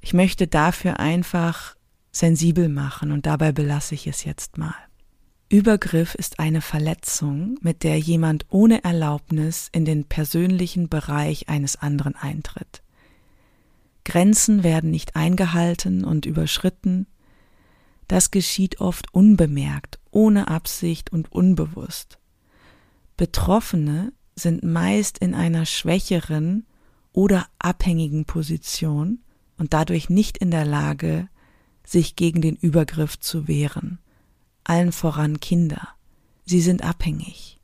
Ich 0.00 0.14
möchte 0.14 0.46
dafür 0.46 1.00
einfach 1.00 1.76
sensibel 2.10 2.68
machen 2.68 3.12
und 3.12 3.26
dabei 3.26 3.52
belasse 3.52 3.94
ich 3.94 4.06
es 4.06 4.24
jetzt 4.24 4.58
mal. 4.58 4.74
Übergriff 5.50 6.14
ist 6.14 6.40
eine 6.40 6.60
Verletzung, 6.60 7.56
mit 7.62 7.82
der 7.82 7.98
jemand 7.98 8.44
ohne 8.50 8.84
Erlaubnis 8.84 9.68
in 9.72 9.84
den 9.86 10.04
persönlichen 10.04 10.88
Bereich 10.88 11.48
eines 11.48 11.76
anderen 11.76 12.16
eintritt. 12.16 12.82
Grenzen 14.04 14.62
werden 14.62 14.90
nicht 14.90 15.16
eingehalten 15.16 16.04
und 16.04 16.26
überschritten. 16.26 17.06
Das 18.08 18.30
geschieht 18.30 18.80
oft 18.80 19.12
unbemerkt, 19.14 19.98
ohne 20.10 20.48
Absicht 20.48 21.12
und 21.12 21.32
unbewusst. 21.32 22.18
Betroffene 23.16 24.12
sind 24.34 24.62
meist 24.62 25.18
in 25.18 25.34
einer 25.34 25.66
schwächeren 25.66 26.66
oder 27.12 27.46
abhängigen 27.58 28.26
Position 28.26 29.20
und 29.58 29.74
dadurch 29.74 30.08
nicht 30.08 30.38
in 30.38 30.50
der 30.50 30.64
Lage, 30.64 31.28
sich 31.84 32.16
gegen 32.16 32.40
den 32.40 32.56
Übergriff 32.56 33.18
zu 33.18 33.48
wehren. 33.48 33.98
Allen 34.64 34.92
voran 34.92 35.40
Kinder. 35.40 35.88
Sie 36.44 36.60
sind 36.60 36.82
abhängig. 36.82 37.58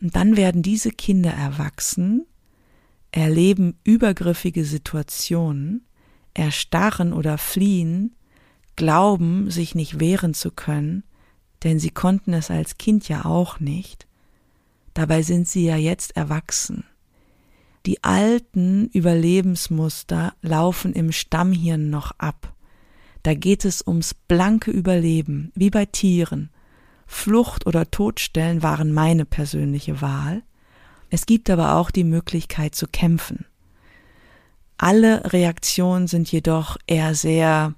Und 0.00 0.14
dann 0.16 0.36
werden 0.36 0.62
diese 0.62 0.90
Kinder 0.90 1.30
erwachsen 1.30 2.26
erleben 3.12 3.78
übergriffige 3.84 4.64
Situationen, 4.64 5.86
erstarren 6.34 7.12
oder 7.12 7.38
fliehen, 7.38 8.14
glauben, 8.76 9.50
sich 9.50 9.74
nicht 9.74 9.98
wehren 9.98 10.34
zu 10.34 10.50
können, 10.50 11.04
denn 11.64 11.78
sie 11.78 11.90
konnten 11.90 12.32
es 12.32 12.50
als 12.50 12.78
Kind 12.78 13.08
ja 13.08 13.24
auch 13.24 13.60
nicht. 13.60 14.06
Dabei 14.94 15.22
sind 15.22 15.48
sie 15.48 15.64
ja 15.64 15.76
jetzt 15.76 16.16
erwachsen. 16.16 16.84
Die 17.88 18.04
alten 18.04 18.88
Überlebensmuster 18.88 20.34
laufen 20.42 20.92
im 20.92 21.10
Stammhirn 21.10 21.88
noch 21.88 22.12
ab. 22.18 22.52
Da 23.22 23.32
geht 23.32 23.64
es 23.64 23.80
ums 23.80 24.12
blanke 24.12 24.70
Überleben, 24.70 25.52
wie 25.54 25.70
bei 25.70 25.86
Tieren. 25.86 26.50
Flucht 27.06 27.66
oder 27.66 27.90
Todstellen 27.90 28.62
waren 28.62 28.92
meine 28.92 29.24
persönliche 29.24 30.02
Wahl. 30.02 30.42
Es 31.08 31.24
gibt 31.24 31.48
aber 31.48 31.76
auch 31.76 31.90
die 31.90 32.04
Möglichkeit 32.04 32.74
zu 32.74 32.86
kämpfen. 32.86 33.46
Alle 34.76 35.32
Reaktionen 35.32 36.08
sind 36.08 36.30
jedoch 36.30 36.76
eher 36.86 37.14
sehr 37.14 37.72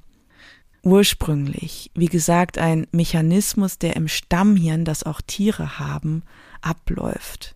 ursprünglich. 0.83 1.93
Wie 1.95 2.07
gesagt, 2.07 2.59
ein 2.59 2.89
Mechanismus, 2.91 3.79
der 3.79 3.95
im 3.95 4.09
Stammhirn, 4.09 4.85
das 4.85 5.05
auch 5.05 5.21
Tiere 5.21 5.79
haben, 5.79 6.25
abläuft. 6.63 7.55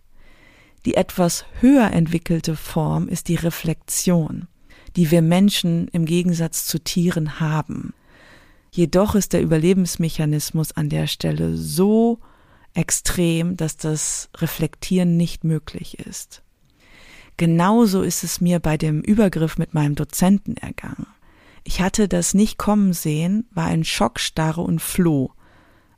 Die 0.85 0.93
etwas 0.93 1.45
höher 1.61 1.91
entwickelte 1.91 2.55
Form 2.55 3.07
ist 3.07 3.27
die 3.27 3.35
Reflexion, 3.35 4.47
die 4.95 5.09
wir 5.09 5.21
Menschen 5.21 5.87
im 5.89 6.05
Gegensatz 6.05 6.67
zu 6.67 6.79
Tieren 6.79 7.39
haben. 7.39 7.93
Jedoch 8.71 9.15
ist 9.15 9.33
der 9.33 9.41
Überlebensmechanismus 9.41 10.73
an 10.73 10.89
der 10.89 11.07
Stelle 11.07 11.57
so 11.57 12.19
extrem, 12.73 13.57
dass 13.57 13.77
das 13.77 14.29
Reflektieren 14.35 15.17
nicht 15.17 15.43
möglich 15.43 15.97
ist. 15.99 16.43
Genauso 17.37 18.01
ist 18.01 18.23
es 18.23 18.39
mir 18.39 18.59
bei 18.59 18.77
dem 18.77 19.01
Übergriff 19.01 19.57
mit 19.57 19.73
meinem 19.73 19.95
Dozenten 19.95 20.55
ergangen. 20.57 21.07
Ich 21.63 21.81
hatte 21.81 22.07
das 22.07 22.33
nicht 22.33 22.57
kommen 22.57 22.93
sehen, 22.93 23.47
war 23.51 23.71
in 23.71 23.83
Schockstarre 23.83 24.61
und 24.61 24.81
floh, 24.81 25.31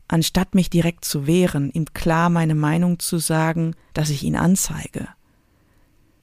anstatt 0.07 0.55
mich 0.55 0.69
direkt 0.69 1.05
zu 1.05 1.27
wehren, 1.27 1.69
ihm 1.71 1.85
klar 1.93 2.29
meine 2.29 2.55
Meinung 2.55 2.99
zu 2.99 3.17
sagen, 3.17 3.75
dass 3.93 4.09
ich 4.09 4.23
ihn 4.23 4.35
anzeige. 4.35 5.07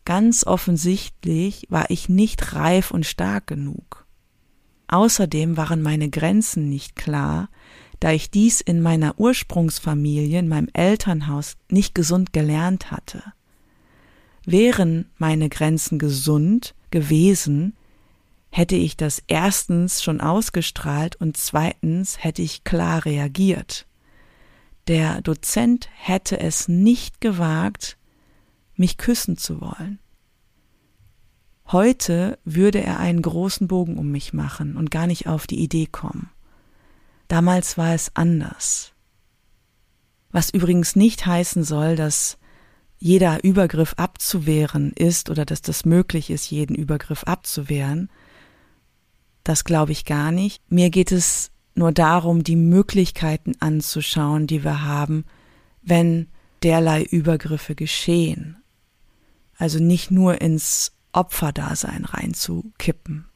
Ganz 0.05 0.47
offensichtlich 0.47 1.67
war 1.71 1.91
ich 1.91 2.09
nicht 2.09 2.55
reif 2.55 2.91
und 2.91 3.07
stark 3.07 3.47
genug. 3.47 4.07
Außerdem 4.89 5.57
waren 5.57 5.83
meine 5.83 6.11
Grenzen 6.11 6.69
nicht 6.69 6.95
klar, 6.95 7.49
da 8.01 8.11
ich 8.13 8.31
dies 8.31 8.61
in 8.61 8.83
meiner 8.83 9.19
Ursprungsfamilie, 9.19 10.39
in 10.39 10.49
meinem 10.49 10.69
Elternhaus 10.75 11.57
nicht 11.71 11.95
gesund 11.95 12.33
gelernt 12.33 12.91
hatte. 12.91 13.23
Wären 14.45 15.07
meine 15.17 15.49
Grenzen 15.49 15.99
gesund 15.99 16.75
gewesen, 16.91 17.75
hätte 18.57 18.77
ich 18.77 18.97
das 18.97 19.21
erstens 19.27 20.01
schon 20.01 20.21
ausgestrahlt 20.21 21.17
und 21.17 21.37
zweitens 21.37 22.23
hätte 22.23 22.41
ich 22.41 22.63
klar 22.63 23.05
reagiert. 23.05 23.85
Der 24.87 25.23
Dozent 25.23 25.89
hätte 25.93 26.39
es 26.39 26.69
nicht 26.69 27.21
gewagt, 27.21 27.97
mich 28.77 28.97
küssen 28.97 29.37
zu 29.37 29.61
wollen. 29.61 29.99
Heute 31.67 32.39
würde 32.45 32.81
er 32.81 33.01
einen 33.01 33.23
großen 33.23 33.67
Bogen 33.67 33.99
um 33.99 34.13
mich 34.13 34.33
machen 34.33 34.77
und 34.77 34.93
gar 34.93 35.09
nicht 35.09 35.27
auf 35.27 35.49
die 35.49 35.59
Idee 35.59 35.87
kommen. 35.87 36.31
Damals 37.27 37.77
war 37.77 37.93
es 37.93 38.15
anders. 38.15 38.93
Was 40.31 40.51
übrigens 40.51 40.95
nicht 40.95 41.27
heißen 41.27 41.65
soll, 41.65 41.97
dass 41.97 42.39
jeder 42.99 43.43
Übergriff 43.43 43.95
abzuwehren 43.97 44.93
ist 44.93 45.29
oder 45.29 45.45
dass 45.45 45.61
das 45.61 45.85
möglich 45.85 46.31
ist, 46.31 46.53
jeden 46.53 46.77
Übergriff 46.77 47.25
abzuwehren. 47.25 48.11
Das 49.45 49.65
glaube 49.65 49.93
ich 49.93 50.05
gar 50.05 50.33
nicht. 50.33 50.63
Mir 50.71 50.91
geht 50.91 51.13
es 51.13 51.51
nur 51.75 51.93
darum, 51.93 52.43
die 52.45 52.57
Möglichkeiten 52.57 53.55
anzuschauen, 53.61 54.47
die 54.47 54.65
wir 54.65 54.85
haben, 54.85 55.25
wenn 55.83 56.29
derlei 56.63 57.03
Übergriffe 57.03 57.75
geschehen. 57.75 58.57
Also 59.59 59.79
nicht 59.79 60.11
nur 60.11 60.41
ins 60.41 60.93
Opferdasein 61.13 62.05
reinzukippen. 62.05 63.27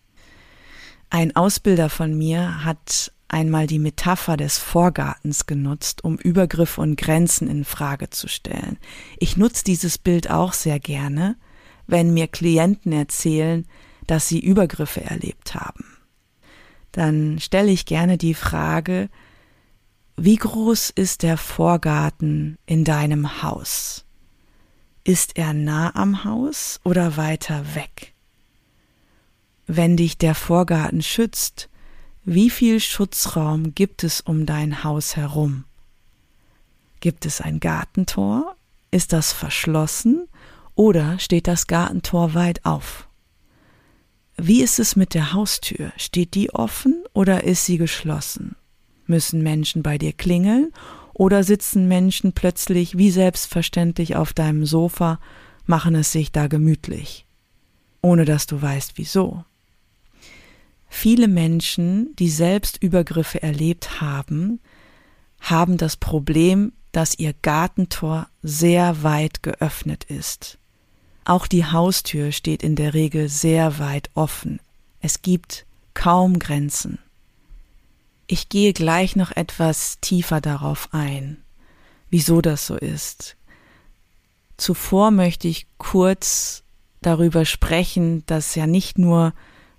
Ein 1.10 1.36
Ausbilder 1.36 1.88
von 1.88 2.16
mir 2.16 2.64
hat 2.64 3.12
einmal 3.28 3.66
die 3.66 3.78
Metapher 3.78 4.36
des 4.36 4.58
Vorgartens 4.58 5.46
genutzt, 5.46 6.02
um 6.02 6.16
Übergriffe 6.16 6.80
und 6.80 6.96
Grenzen 6.96 7.48
in 7.48 7.64
Frage 7.64 8.10
zu 8.10 8.28
stellen. 8.28 8.78
Ich 9.18 9.36
nutze 9.36 9.64
dieses 9.64 9.98
Bild 9.98 10.30
auch 10.30 10.54
sehr 10.54 10.80
gerne, 10.80 11.36
wenn 11.86 12.14
mir 12.14 12.26
Klienten 12.26 12.92
erzählen, 12.92 13.66
dass 14.06 14.28
sie 14.28 14.40
Übergriffe 14.40 15.02
erlebt 15.02 15.54
haben. 15.54 15.97
Dann 16.98 17.38
stelle 17.38 17.70
ich 17.70 17.86
gerne 17.86 18.18
die 18.18 18.34
Frage, 18.34 19.08
wie 20.16 20.34
groß 20.34 20.90
ist 20.90 21.22
der 21.22 21.36
Vorgarten 21.36 22.58
in 22.66 22.82
deinem 22.82 23.40
Haus? 23.40 24.04
Ist 25.04 25.38
er 25.38 25.54
nah 25.54 25.94
am 25.94 26.24
Haus 26.24 26.80
oder 26.82 27.16
weiter 27.16 27.76
weg? 27.76 28.14
Wenn 29.68 29.96
dich 29.96 30.18
der 30.18 30.34
Vorgarten 30.34 31.00
schützt, 31.00 31.68
wie 32.24 32.50
viel 32.50 32.80
Schutzraum 32.80 33.76
gibt 33.76 34.02
es 34.02 34.20
um 34.20 34.44
dein 34.44 34.82
Haus 34.82 35.14
herum? 35.14 35.66
Gibt 36.98 37.26
es 37.26 37.40
ein 37.40 37.60
Gartentor? 37.60 38.56
Ist 38.90 39.12
das 39.12 39.32
verschlossen 39.32 40.26
oder 40.74 41.20
steht 41.20 41.46
das 41.46 41.68
Gartentor 41.68 42.34
weit 42.34 42.64
auf? 42.64 43.07
Wie 44.40 44.62
ist 44.62 44.78
es 44.78 44.94
mit 44.94 45.14
der 45.14 45.32
Haustür? 45.32 45.92
Steht 45.96 46.34
die 46.34 46.50
offen 46.54 47.02
oder 47.12 47.42
ist 47.42 47.64
sie 47.64 47.76
geschlossen? 47.76 48.54
Müssen 49.06 49.42
Menschen 49.42 49.82
bei 49.82 49.98
dir 49.98 50.12
klingeln 50.12 50.72
oder 51.12 51.42
sitzen 51.42 51.88
Menschen 51.88 52.32
plötzlich 52.32 52.96
wie 52.96 53.10
selbstverständlich 53.10 54.14
auf 54.14 54.32
deinem 54.32 54.64
Sofa, 54.64 55.18
machen 55.66 55.96
es 55.96 56.12
sich 56.12 56.30
da 56.30 56.46
gemütlich, 56.46 57.26
ohne 58.00 58.24
dass 58.24 58.46
du 58.46 58.62
weißt 58.62 58.92
wieso? 58.94 59.44
Viele 60.88 61.26
Menschen, 61.26 62.14
die 62.16 62.30
selbst 62.30 62.80
Übergriffe 62.80 63.42
erlebt 63.42 64.00
haben, 64.00 64.60
haben 65.40 65.78
das 65.78 65.96
Problem, 65.96 66.72
dass 66.92 67.18
ihr 67.18 67.34
Gartentor 67.42 68.28
sehr 68.42 69.02
weit 69.02 69.42
geöffnet 69.42 70.04
ist. 70.04 70.58
Auch 71.28 71.46
die 71.46 71.66
Haustür 71.66 72.32
steht 72.32 72.62
in 72.62 72.74
der 72.74 72.94
Regel 72.94 73.28
sehr 73.28 73.78
weit 73.78 74.08
offen. 74.14 74.60
Es 75.02 75.20
gibt 75.20 75.66
kaum 75.92 76.38
Grenzen. 76.38 77.00
Ich 78.26 78.48
gehe 78.48 78.72
gleich 78.72 79.14
noch 79.14 79.32
etwas 79.32 79.98
tiefer 80.00 80.40
darauf 80.40 80.88
ein, 80.92 81.36
wieso 82.08 82.40
das 82.40 82.66
so 82.66 82.76
ist. 82.76 83.36
Zuvor 84.56 85.10
möchte 85.10 85.48
ich 85.48 85.66
kurz 85.76 86.62
darüber 87.02 87.44
sprechen, 87.44 88.24
dass 88.24 88.54
ja 88.54 88.66
nicht 88.66 88.96
nur 88.96 89.34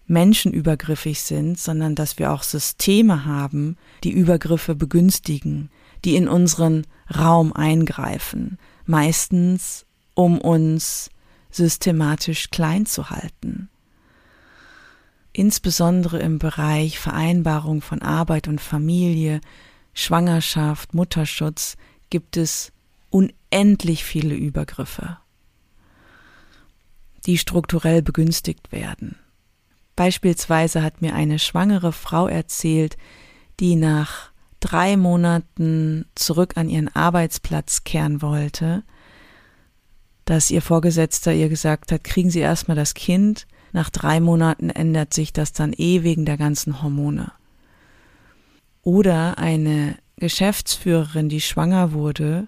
Menschen 0.06 0.54
übergriffig 0.54 1.24
sind, 1.24 1.58
sondern 1.58 1.96
dass 1.96 2.20
wir 2.20 2.32
auch 2.32 2.44
Systeme 2.44 3.26
haben, 3.26 3.76
die 4.04 4.12
Übergriffe 4.12 4.76
begünstigen, 4.76 5.72
die 6.06 6.16
in 6.16 6.28
unseren 6.28 6.86
Raum 7.12 7.54
eingreifen, 7.54 8.60
meistens 8.86 9.88
um 10.14 10.40
uns 10.40 11.10
systematisch 11.52 12.50
klein 12.50 12.86
zu 12.86 13.10
halten. 13.10 13.70
Insbesondere 15.34 16.20
im 16.20 16.40
Bereich 16.40 17.00
Vereinbarung 17.00 17.82
von 17.82 18.02
Arbeit 18.02 18.48
und 18.48 18.62
Familie, 18.62 19.42
Schwangerschaft, 19.94 20.94
Mutterschutz 20.94 21.78
gibt 22.10 22.38
es 22.38 22.72
unendlich 23.10 24.04
viele 24.04 24.36
Übergriffe, 24.36 25.18
die 27.26 27.38
strukturell 27.38 28.02
begünstigt 28.02 28.72
werden. 28.72 29.18
Beispielsweise 29.96 30.82
hat 30.82 31.02
mir 31.02 31.14
eine 31.14 31.40
schwangere 31.40 31.92
Frau 31.92 32.28
erzählt, 32.28 32.98
die 33.60 33.76
nach 33.76 34.32
drei 34.60 34.98
Monaten 34.98 36.06
zurück 36.16 36.54
an 36.56 36.70
ihren 36.70 36.94
Arbeitsplatz 36.96 37.84
kehren 37.84 38.22
wollte, 38.22 38.84
dass 40.30 40.52
ihr 40.52 40.62
Vorgesetzter 40.62 41.34
ihr 41.34 41.50
gesagt 41.50 41.92
hat, 41.92 42.04
kriegen 42.04 42.30
Sie 42.30 42.38
erstmal 42.38 42.78
das 42.78 42.94
Kind, 42.94 43.48
nach 43.72 43.90
drei 43.90 44.20
Monaten 44.20 44.70
ändert 44.70 45.12
sich 45.12 45.34
das 45.34 45.54
dann 45.54 45.74
eh 45.76 46.04
wegen 46.04 46.24
der 46.24 46.38
ganzen 46.38 46.84
Hormone. 46.84 47.32
Oder 48.84 49.40
eine 49.40 49.98
Geschäftsführerin, 50.18 51.30
die 51.30 51.42
schwanger 51.42 51.94
wurde, 51.94 52.48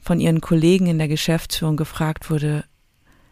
von 0.00 0.18
ihren 0.18 0.40
Kollegen 0.40 0.88
in 0.88 0.98
der 0.98 1.06
Geschäftsführung 1.06 1.76
gefragt 1.76 2.28
wurde, 2.28 2.64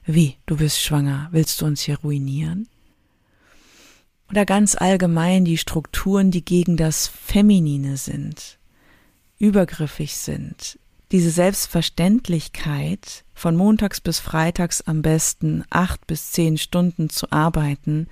wie, 0.05 0.37
du 0.47 0.59
bist 0.59 0.81
schwanger, 0.81 1.27
willst 1.33 1.61
du 1.61 1.67
uns 1.67 1.81
hier 1.81 1.99
ruinieren? 1.99 2.69
Oder 4.31 4.47
ganz 4.47 4.77
allgemein 4.77 5.45
die 5.45 5.59
Strukturen, 5.59 6.31
die 6.31 6.45
gegen 6.45 6.77
das 6.77 7.09
Feminine 7.09 7.97
sind, 7.97 8.61
übergriffig 9.41 10.15
sind. 10.15 10.79
Diese 11.11 11.31
Selbstverständlichkeit, 11.31 13.25
von 13.35 13.57
montags 13.57 14.00
bis 14.00 14.19
freitags 14.19 14.83
am 14.83 15.00
besten 15.00 15.65
acht 15.71 16.07
bis 16.07 16.33
zehn 16.33 16.59
Stunden 16.59 17.09
zu 17.09 17.33
arbeiten, 17.33 18.09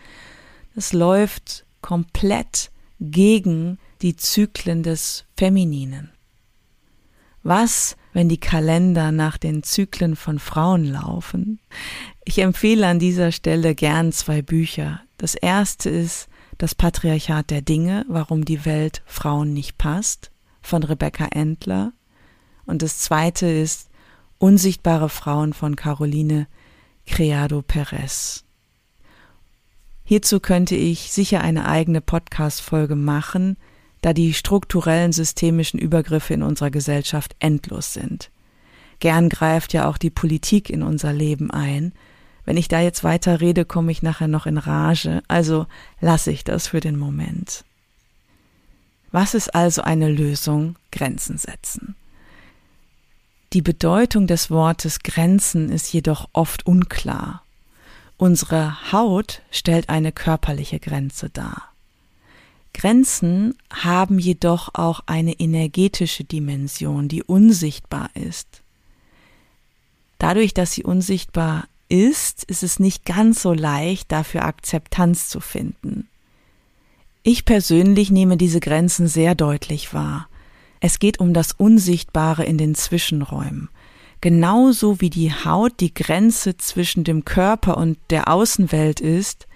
das 0.75 0.93
läuft 0.93 1.67
komplett 1.83 2.71
gegen 3.00 3.79
die 4.03 4.17
Zyklen 4.17 4.83
des 4.83 5.25
Femininen. 5.37 6.11
Was, 7.43 7.97
wenn 8.12 8.29
die 8.29 8.41
Kalender 8.41 9.12
nach 9.12 9.37
den 9.37 9.62
Zyklen 9.62 10.17
von 10.17 10.38
Frauen 10.38 10.85
laufen? 10.85 11.61
Ich 12.25 12.38
empfehle 12.38 12.87
an 12.87 12.99
dieser 12.99 13.31
Stelle 13.31 13.75
gern 13.75 14.11
zwei 14.11 14.43
Bücher. 14.43 15.00
Das 15.19 15.35
erste 15.35 15.91
ist 15.91 16.29
Das 16.59 16.75
Patriarchat 16.75 17.50
der 17.50 17.61
Dinge, 17.61 18.07
warum 18.09 18.47
die 18.47 18.65
Welt 18.65 19.03
Frauen 19.05 19.53
nicht 19.53 19.76
passt, 19.76 20.31
von 20.62 20.83
Rebecca 20.83 21.26
Endler. 21.26 21.93
Und 22.66 22.82
das 22.82 22.99
zweite 22.99 23.46
ist 23.46 23.88
Unsichtbare 24.38 25.08
Frauen 25.08 25.54
von 25.54 25.76
Caroline 25.76 26.46
Creado 27.06 27.62
Perez. 27.62 28.44
Hierzu 30.04 30.40
könnte 30.40 30.76
ich 30.76 31.11
sicher 31.11 31.40
eine 31.40 31.66
eigene 31.66 32.00
Podcast-Folge 32.00 32.96
machen, 32.96 33.56
da 34.02 34.12
die 34.12 34.35
strukturellen 34.35 35.12
systemischen 35.12 35.80
Übergriffe 35.80 36.35
in 36.35 36.42
unserer 36.42 36.70
Gesellschaft 36.70 37.35
endlos 37.40 37.92
sind. 37.92 38.30
Gern 39.00 39.28
greift 39.28 39.73
ja 39.73 39.88
auch 39.88 39.99
die 39.99 40.11
Politik 40.11 40.70
in 40.70 40.82
unser 40.82 41.12
Leben 41.12 41.50
ein. 41.50 41.92
Wenn 42.44 42.57
ich 42.57 42.68
da 42.68 42.81
jetzt 42.81 43.02
weiter 43.05 43.40
rede, 43.40 43.64
komme 43.64 43.90
ich 43.90 44.02
nachher 44.02 44.29
noch 44.29 44.46
in 44.46 44.59
Rage, 44.59 45.22
also 45.29 45.66
lasse 46.00 46.31
ich 46.31 46.44
das 46.44 46.68
für 46.68 46.81
den 46.81 46.96
Moment. 46.98 47.64
Was 49.11 49.35
ist 49.35 49.55
also 49.55 49.83
eine 49.83 50.09
Lösung? 50.09 50.76
Grenzen 50.92 51.38
setzen. 51.38 51.96
Die 53.57 53.62
Bedeutung 53.62 54.27
des 54.27 54.51
Wortes 54.51 54.99
Grenzen 54.99 55.71
ist 55.71 55.90
jedoch 55.90 56.29
oft 56.35 56.66
unklar. 56.66 57.42
Unsere 58.19 58.92
Haut 58.92 59.40
stellt 59.51 59.88
eine 59.88 60.12
körperliche 60.12 60.79
Grenze 60.79 61.31
dar. 61.31 61.73
Grenzen 62.75 63.55
haben 63.73 64.19
jedoch 64.19 64.75
auch 64.75 65.01
eine 65.07 65.40
energetische 65.40 66.23
Dimension, 66.23 67.09
die 67.09 67.23
unsichtbar 67.23 68.11
ist. 68.12 68.61
Dadurch, 70.19 70.53
dass 70.53 70.73
sie 70.73 70.85
unsichtbar 70.85 71.66
ist, 71.88 72.45
ist 72.45 72.62
es 72.62 72.79
nicht 72.79 73.07
ganz 73.07 73.40
so 73.40 73.55
leicht, 73.55 74.12
dafür 74.12 74.45
Akzeptanz 74.45 75.31
zu 75.31 75.40
finden. 75.40 76.09
Ich 77.23 77.47
persönlich 77.47 78.11
nehme 78.11 78.37
diese 78.37 78.61
Grenzen 78.61 79.09
sehr 79.09 79.35
deutlich 79.35 79.95
wahr. 79.95 80.29
Es 80.81 80.99
geht 80.99 81.21
um 81.21 81.33
das 81.33 81.53
Unsichtbare 81.53 82.45
in 82.45 82.59
den 82.59 82.75
Zwischenräumen. 82.75 83.69
Genauso 84.21 85.01
wie 85.01 85.11
die 85.11 85.33
Haut 85.33 85.81
die 85.81 85.95
Grenze 85.95 86.57
zwischen 86.57 87.05
dem 87.05 87.25
Körper 87.25 87.77
und 87.77 87.99
der 88.11 88.29
Außenwelt 88.29 89.01
ist, 89.01 89.47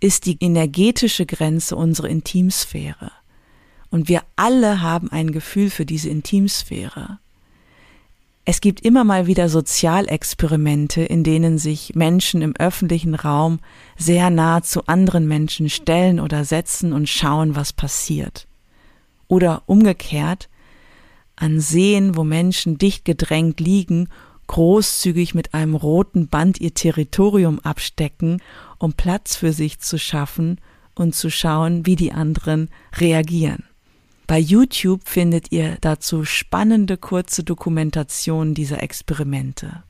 ist 0.00 0.26
die 0.26 0.38
energetische 0.40 1.26
Grenze 1.26 1.76
unsere 1.76 2.08
Intimsphäre. 2.08 3.12
Und 3.90 4.08
wir 4.08 4.22
alle 4.36 4.80
haben 4.80 5.10
ein 5.10 5.32
Gefühl 5.32 5.68
für 5.68 5.84
diese 5.84 6.08
Intimsphäre. 6.08 7.18
Es 8.44 8.60
gibt 8.60 8.80
immer 8.80 9.04
mal 9.04 9.26
wieder 9.26 9.48
Sozialexperimente, 9.48 11.02
in 11.02 11.22
denen 11.22 11.58
sich 11.58 11.94
Menschen 11.94 12.40
im 12.40 12.56
öffentlichen 12.56 13.14
Raum 13.14 13.60
sehr 13.98 14.30
nah 14.30 14.62
zu 14.62 14.86
anderen 14.86 15.28
Menschen 15.28 15.68
stellen 15.68 16.18
oder 16.18 16.44
setzen 16.44 16.92
und 16.92 17.08
schauen, 17.08 17.54
was 17.54 17.72
passiert. 17.72 18.46
Oder 19.30 19.62
umgekehrt, 19.64 20.50
an 21.36 21.60
Seen, 21.60 22.16
wo 22.16 22.24
Menschen 22.24 22.76
dicht 22.76 23.06
gedrängt 23.06 23.60
liegen 23.60 24.08
großzügig 24.50 25.32
mit 25.32 25.54
einem 25.54 25.76
roten 25.76 26.26
Band 26.26 26.60
ihr 26.60 26.74
Territorium 26.74 27.60
abstecken, 27.60 28.42
um 28.78 28.94
Platz 28.94 29.36
für 29.36 29.52
sich 29.52 29.78
zu 29.78 29.96
schaffen 29.96 30.58
und 30.96 31.14
zu 31.14 31.30
schauen, 31.30 31.86
wie 31.86 31.94
die 31.94 32.10
anderen 32.10 32.68
reagieren. 32.96 33.62
Bei 34.26 34.40
YouTube 34.40 35.02
findet 35.04 35.52
ihr 35.52 35.78
dazu 35.80 36.24
spannende 36.24 36.96
kurze 36.96 37.44
Dokumentationen 37.44 38.54
dieser 38.54 38.82
Experimente. 38.82 39.84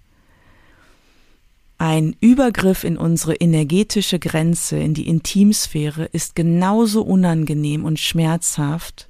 Ein 1.79 2.15
Übergriff 2.21 2.85
in 2.85 2.99
unsere 2.99 3.37
energetische 3.37 4.19
Grenze, 4.19 4.79
in 4.79 4.93
die 4.93 5.09
Intimsphäre, 5.09 6.05
ist 6.05 6.35
genauso 6.35 7.01
unangenehm 7.01 7.87
und 7.87 7.99
schmerzhaft, 7.99 9.10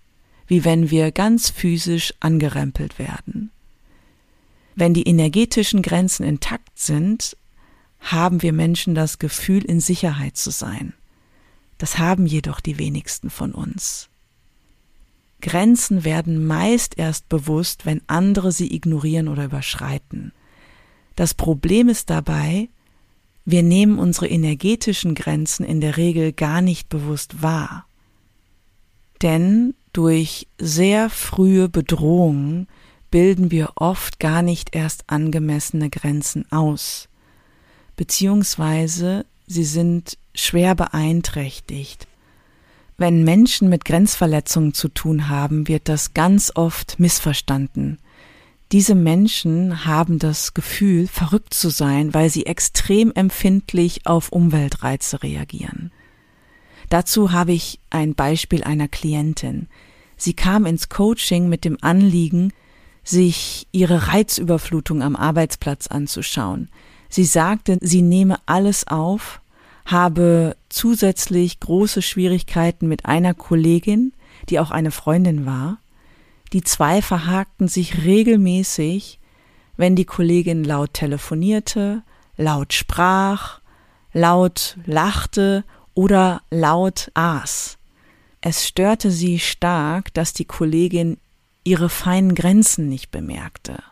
wie 0.50 0.64
wenn 0.64 0.90
wir 0.90 1.12
ganz 1.12 1.48
physisch 1.48 2.12
angerempelt 2.18 2.98
werden. 2.98 3.52
Wenn 4.74 4.94
die 4.94 5.04
energetischen 5.04 5.80
Grenzen 5.80 6.24
intakt 6.24 6.76
sind, 6.76 7.36
haben 8.00 8.42
wir 8.42 8.52
Menschen 8.52 8.96
das 8.96 9.20
Gefühl, 9.20 9.64
in 9.64 9.78
Sicherheit 9.78 10.36
zu 10.36 10.50
sein. 10.50 10.92
Das 11.78 11.98
haben 11.98 12.26
jedoch 12.26 12.58
die 12.58 12.80
wenigsten 12.80 13.30
von 13.30 13.52
uns. 13.52 14.08
Grenzen 15.40 16.02
werden 16.02 16.44
meist 16.44 16.98
erst 16.98 17.28
bewusst, 17.28 17.86
wenn 17.86 18.02
andere 18.08 18.50
sie 18.50 18.74
ignorieren 18.74 19.28
oder 19.28 19.44
überschreiten. 19.44 20.32
Das 21.14 21.32
Problem 21.32 21.88
ist 21.88 22.10
dabei, 22.10 22.68
wir 23.44 23.62
nehmen 23.62 24.00
unsere 24.00 24.26
energetischen 24.26 25.14
Grenzen 25.14 25.64
in 25.64 25.80
der 25.80 25.96
Regel 25.96 26.32
gar 26.32 26.60
nicht 26.60 26.88
bewusst 26.88 27.40
wahr. 27.40 27.86
Denn 29.22 29.74
durch 29.92 30.46
sehr 30.58 31.10
frühe 31.10 31.68
Bedrohungen 31.68 32.68
bilden 33.10 33.50
wir 33.50 33.72
oft 33.74 34.20
gar 34.20 34.42
nicht 34.42 34.74
erst 34.74 35.04
angemessene 35.08 35.90
Grenzen 35.90 36.50
aus, 36.52 37.08
beziehungsweise 37.96 39.26
sie 39.46 39.64
sind 39.64 40.16
schwer 40.34 40.74
beeinträchtigt. 40.74 42.06
Wenn 42.96 43.24
Menschen 43.24 43.68
mit 43.68 43.84
Grenzverletzungen 43.84 44.74
zu 44.74 44.88
tun 44.88 45.28
haben, 45.28 45.66
wird 45.68 45.88
das 45.88 46.12
ganz 46.14 46.52
oft 46.54 47.00
missverstanden. 47.00 47.98
Diese 48.72 48.94
Menschen 48.94 49.86
haben 49.86 50.18
das 50.18 50.54
Gefühl, 50.54 51.08
verrückt 51.08 51.54
zu 51.54 51.70
sein, 51.70 52.14
weil 52.14 52.30
sie 52.30 52.46
extrem 52.46 53.10
empfindlich 53.12 54.06
auf 54.06 54.30
Umweltreize 54.30 55.22
reagieren. 55.22 55.90
Dazu 56.90 57.32
habe 57.32 57.52
ich 57.52 57.80
ein 57.88 58.14
Beispiel 58.14 58.62
einer 58.64 58.88
Klientin. 58.88 59.68
Sie 60.16 60.34
kam 60.34 60.66
ins 60.66 60.90
Coaching 60.90 61.48
mit 61.48 61.64
dem 61.64 61.78
Anliegen, 61.80 62.52
sich 63.04 63.66
ihre 63.72 64.08
Reizüberflutung 64.08 65.02
am 65.02 65.16
Arbeitsplatz 65.16 65.86
anzuschauen. 65.86 66.68
Sie 67.08 67.24
sagte, 67.24 67.78
sie 67.80 68.02
nehme 68.02 68.36
alles 68.44 68.86
auf, 68.86 69.40
habe 69.86 70.56
zusätzlich 70.68 71.60
große 71.60 72.02
Schwierigkeiten 72.02 72.88
mit 72.88 73.06
einer 73.06 73.34
Kollegin, 73.34 74.12
die 74.48 74.58
auch 74.58 74.70
eine 74.70 74.90
Freundin 74.90 75.46
war. 75.46 75.78
Die 76.52 76.62
zwei 76.62 77.02
verhakten 77.02 77.68
sich 77.68 78.04
regelmäßig, 78.04 79.20
wenn 79.76 79.94
die 79.94 80.04
Kollegin 80.04 80.64
laut 80.64 80.92
telefonierte, 80.92 82.02
laut 82.36 82.72
sprach, 82.72 83.60
laut 84.12 84.76
lachte 84.84 85.64
oder 86.00 86.40
laut 86.50 87.10
aß. 87.12 87.76
Es 88.40 88.66
störte 88.66 89.10
sie 89.10 89.38
stark, 89.38 90.14
dass 90.14 90.32
die 90.32 90.46
Kollegin 90.46 91.18
ihre 91.62 91.90
feinen 91.90 92.34
Grenzen 92.34 92.88
nicht 92.88 93.10
bemerkte. 93.10 93.82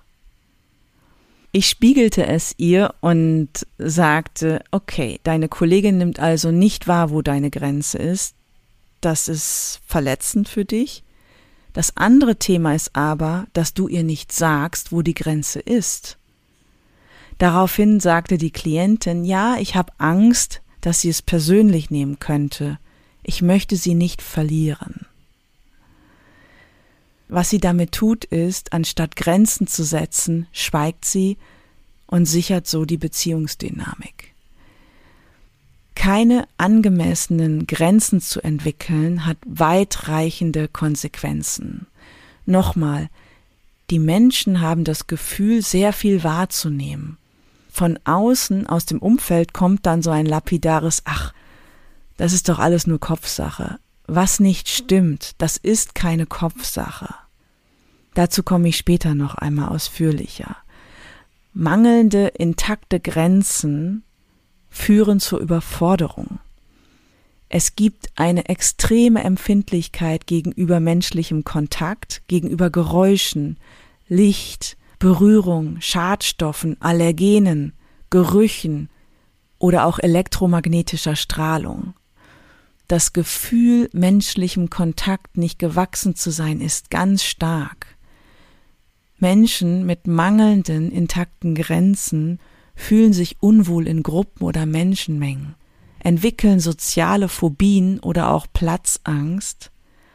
Ich 1.53 1.68
spiegelte 1.68 2.27
es 2.27 2.55
ihr 2.57 2.94
und 3.03 3.51
sagte, 3.77 4.64
okay, 4.71 5.21
deine 5.23 5.51
Kollegin 5.51 5.99
nimmt 5.99 6.18
also 6.18 6.51
nicht 6.51 6.88
wahr, 6.88 7.11
wo 7.11 7.21
deine 7.21 7.51
Grenze 7.51 7.99
ist. 7.99 8.35
Das 9.03 9.29
ist 9.29 9.81
verletzend 9.87 10.49
für 10.49 10.64
dich. 10.64 11.05
Das 11.75 11.94
andere 11.99 12.37
Thema 12.37 12.75
ist 12.75 12.97
aber, 12.97 13.49
dass 13.53 13.75
du 13.75 13.87
ihr 13.87 14.03
nicht 14.03 14.33
sagst, 14.33 14.92
wo 14.92 15.03
die 15.03 15.12
Grenze 15.12 15.61
ist. 15.61 16.16
Daraufhin 17.37 18.01
sagte 18.01 18.38
die 18.38 18.51
Klientin, 18.51 19.27
ja, 19.27 19.59
ich 19.59 19.77
habe 19.77 19.92
Angst, 19.99 20.62
dass 20.80 21.00
sie 21.00 21.08
es 21.08 21.22
persönlich 21.22 21.90
nehmen 21.90 22.18
könnte. 22.18 22.78
Ich 23.22 23.42
möchte 23.42 23.76
sie 23.76 23.94
nicht 23.94 24.22
verlieren. 24.22 25.06
Was 27.28 27.50
sie 27.50 27.58
damit 27.58 27.92
tut, 27.92 28.24
ist, 28.24 28.72
anstatt 28.72 29.16
Grenzen 29.16 29.66
zu 29.66 29.84
setzen, 29.84 30.46
schweigt 30.52 31.04
sie 31.04 31.36
und 32.06 32.24
sichert 32.24 32.66
so 32.66 32.84
die 32.86 32.96
Beziehungsdynamik. 32.96 34.32
Keine 35.94 36.46
angemessenen 36.56 37.66
Grenzen 37.66 38.20
zu 38.20 38.40
entwickeln, 38.40 39.26
hat 39.26 39.36
weitreichende 39.44 40.68
Konsequenzen. 40.68 41.86
Nochmal, 42.46 43.10
die 43.90 43.98
Menschen 43.98 44.60
haben 44.60 44.84
das 44.84 45.06
Gefühl, 45.06 45.60
sehr 45.60 45.92
viel 45.92 46.24
wahrzunehmen. 46.24 47.18
Von 47.78 47.98
außen, 48.04 48.66
aus 48.66 48.86
dem 48.86 48.98
Umfeld 48.98 49.52
kommt 49.54 49.86
dann 49.86 50.02
so 50.02 50.10
ein 50.10 50.26
lapidares 50.26 51.02
Ach, 51.04 51.32
das 52.16 52.32
ist 52.32 52.48
doch 52.48 52.58
alles 52.58 52.86
nur 52.86 52.98
Kopfsache 52.98 53.78
was 54.08 54.40
nicht 54.40 54.68
stimmt, 54.68 55.34
das 55.38 55.58
ist 55.58 55.94
keine 55.94 56.26
Kopfsache. 56.26 57.14
Dazu 58.14 58.42
komme 58.42 58.68
ich 58.68 58.78
später 58.78 59.14
noch 59.14 59.34
einmal 59.34 59.68
ausführlicher. 59.68 60.56
Mangelnde 61.52 62.28
intakte 62.28 62.98
Grenzen 62.98 64.02
führen 64.70 65.20
zur 65.20 65.40
Überforderung. 65.40 66.40
Es 67.50 67.76
gibt 67.76 68.08
eine 68.16 68.48
extreme 68.48 69.22
Empfindlichkeit 69.22 70.26
gegenüber 70.26 70.80
menschlichem 70.80 71.44
Kontakt, 71.44 72.22
gegenüber 72.28 72.70
Geräuschen, 72.70 73.58
Licht, 74.08 74.77
Berührung, 74.98 75.80
Schadstoffen, 75.80 76.76
Allergenen, 76.80 77.72
Gerüchen 78.11 78.88
oder 79.58 79.87
auch 79.87 79.98
elektromagnetischer 79.98 81.14
Strahlung. 81.14 81.94
Das 82.88 83.12
Gefühl, 83.12 83.90
menschlichem 83.92 84.70
Kontakt 84.70 85.37
nicht 85.37 85.58
gewachsen 85.58 86.14
zu 86.14 86.30
sein, 86.30 86.61
ist 86.61 86.90
ganz 86.90 87.22
stark. 87.22 87.98
Menschen 89.18 89.84
mit 89.84 90.06
mangelnden 90.06 90.90
intakten 90.90 91.54
Grenzen 91.54 92.38
fühlen 92.74 93.12
sich 93.12 93.37
unwohl 93.40 93.87
in 93.87 94.02
Gruppen 94.02 94.44
oder 94.44 94.64
Menschenmengen, 94.64 95.54
entwickeln 95.98 96.61
soziale 96.61 97.28
Phobien 97.28 97.98
oder 98.00 98.30
auch 98.30 98.46
Platzangst, 98.52 99.70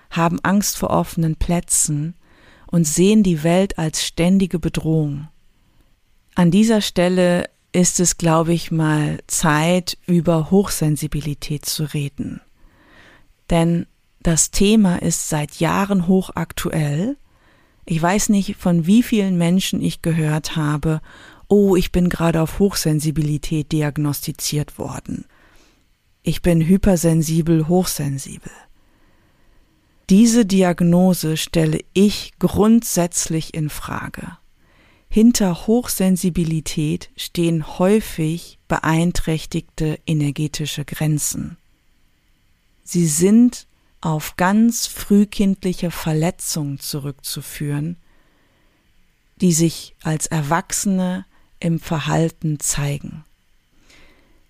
haben 0.09 0.39
Angst 0.41 0.77
vor 0.77 0.89
offenen 0.89 1.35
Plätzen 1.35 2.15
und 2.73 2.85
sehen 2.85 3.23
die 3.23 3.43
Welt 3.43 3.77
als 3.77 4.03
ständige 4.03 4.59
Bedrohung. 4.59 5.29
An 6.35 6.51
dieser 6.51 6.81
Stelle 6.81 7.49
ist 7.71 8.01
es, 8.01 8.17
glaube 8.17 8.51
ich, 8.51 8.69
mal 8.69 9.19
Zeit, 9.27 9.97
über 10.07 10.51
Hochsensibilität 10.51 11.63
zu 11.65 11.85
reden 11.93 12.41
denn 13.53 13.85
das 14.23 14.49
Thema 14.49 15.01
ist 15.01 15.29
seit 15.29 15.59
Jahren 15.59 16.07
hochaktuell. 16.07 17.17
Ich 17.85 18.01
weiß 18.01 18.29
nicht, 18.29 18.55
von 18.55 18.87
wie 18.87 19.03
vielen 19.03 19.37
Menschen 19.37 19.79
ich 19.79 20.01
gehört 20.01 20.55
habe, 20.55 21.01
oh, 21.47 21.75
ich 21.75 21.91
bin 21.91 22.09
gerade 22.09 22.41
auf 22.41 22.57
Hochsensibilität 22.57 23.71
diagnostiziert 23.71 24.79
worden. 24.79 25.25
Ich 26.23 26.41
bin 26.41 26.65
hypersensibel, 26.65 27.67
hochsensibel. 27.67 28.51
Diese 30.09 30.45
Diagnose 30.45 31.37
stelle 31.37 31.79
ich 31.93 32.33
grundsätzlich 32.39 33.53
in 33.53 33.69
Frage. 33.69 34.37
Hinter 35.09 35.67
Hochsensibilität 35.67 37.09
stehen 37.15 37.77
häufig 37.79 38.59
beeinträchtigte 38.67 39.99
energetische 40.05 40.85
Grenzen. 40.85 41.57
Sie 42.83 43.07
sind 43.07 43.67
auf 44.01 44.35
ganz 44.35 44.87
frühkindliche 44.87 45.91
Verletzungen 45.91 46.79
zurückzuführen, 46.79 47.95
die 49.39 49.53
sich 49.53 49.95
als 50.03 50.27
Erwachsene 50.27 51.25
im 51.59 51.79
Verhalten 51.79 52.59
zeigen. 52.59 53.23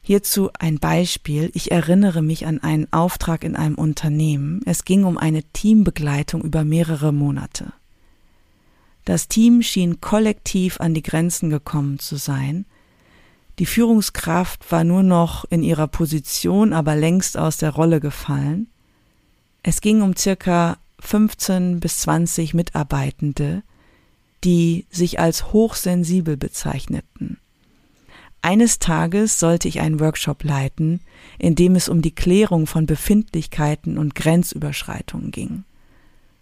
Hierzu 0.04 0.50
ein 0.60 0.80
Beispiel. 0.80 1.50
Ich 1.54 1.72
erinnere 1.72 2.22
mich 2.22 2.46
an 2.46 2.62
einen 2.62 2.92
Auftrag 2.94 3.44
in 3.44 3.56
einem 3.56 3.76
Unternehmen. 3.76 4.62
Es 4.66 4.86
ging 4.86 5.06
um 5.06 5.18
eine 5.18 5.44
Teambegleitung 5.44 6.44
über 6.44 6.64
mehrere 6.64 7.12
Monate. 7.12 7.74
Das 9.06 9.28
Team 9.28 9.62
schien 9.62 10.02
kollektiv 10.02 10.80
an 10.80 10.94
die 10.94 11.04
Grenzen 11.04 11.50
gekommen 11.50 12.00
zu 12.00 12.18
sein, 12.18 12.66
die 13.60 13.66
Führungskraft 13.68 14.72
war 14.72 14.84
nur 14.84 15.04
noch 15.04 15.46
in 15.46 15.62
ihrer 15.62 15.88
Position, 15.88 16.74
aber 16.74 16.96
längst 16.96 17.38
aus 17.38 17.58
der 17.58 17.70
Rolle 17.70 18.00
gefallen. 18.00 18.68
Es 19.62 19.80
ging 19.80 20.02
um 20.02 20.16
circa 20.16 20.78
15 21.00 21.80
bis 21.80 22.00
20 22.00 22.54
Mitarbeitende, 22.56 23.62
die 24.44 24.88
sich 24.90 25.20
als 25.20 25.54
hochsensibel 25.54 26.36
bezeichneten. 26.36 27.38
Eines 28.46 28.78
Tages 28.78 29.40
sollte 29.40 29.70
ich 29.70 29.80
einen 29.80 30.02
Workshop 30.02 30.44
leiten, 30.44 31.00
in 31.40 31.56
dem 31.56 31.76
es 31.76 31.88
um 31.88 32.02
die 32.02 32.14
Klärung 32.14 32.68
von 32.68 32.86
Befindlichkeiten 32.86 33.98
und 33.98 34.16
Grenzüberschreitungen 34.16 35.32
ging. 35.32 35.64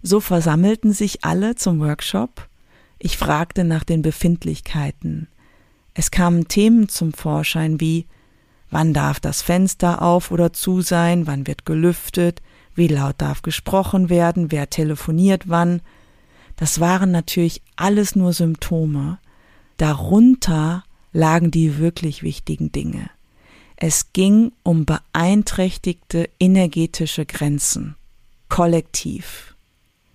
So 0.01 0.19
versammelten 0.19 0.93
sich 0.93 1.23
alle 1.23 1.53
zum 1.53 1.79
Workshop. 1.79 2.47
Ich 2.97 3.17
fragte 3.17 3.63
nach 3.63 3.83
den 3.83 4.01
Befindlichkeiten, 4.01 5.27
es 5.93 6.09
kamen 6.09 6.47
Themen 6.47 6.89
zum 6.89 7.13
Vorschein 7.13 7.79
wie 7.79 8.07
wann 8.71 8.93
darf 8.93 9.19
das 9.19 9.43
Fenster 9.43 10.01
auf 10.01 10.31
oder 10.31 10.53
zu 10.53 10.81
sein, 10.81 11.27
wann 11.27 11.45
wird 11.45 11.67
gelüftet, 11.67 12.41
wie 12.73 12.87
laut 12.87 13.15
darf 13.19 13.43
gesprochen 13.43 14.09
werden, 14.09 14.51
wer 14.51 14.71
telefoniert 14.71 15.49
wann. 15.49 15.81
Das 16.55 16.79
waren 16.79 17.11
natürlich 17.11 17.61
alles 17.75 18.15
nur 18.15 18.33
Symptome. 18.33 19.19
Darunter 19.77 20.83
lagen 21.11 21.51
die 21.51 21.77
wirklich 21.77 22.23
wichtigen 22.23 22.71
Dinge. 22.71 23.09
Es 23.75 24.13
ging 24.13 24.51
um 24.63 24.85
beeinträchtigte 24.85 26.29
energetische 26.39 27.25
Grenzen, 27.25 27.95
kollektiv, 28.49 29.55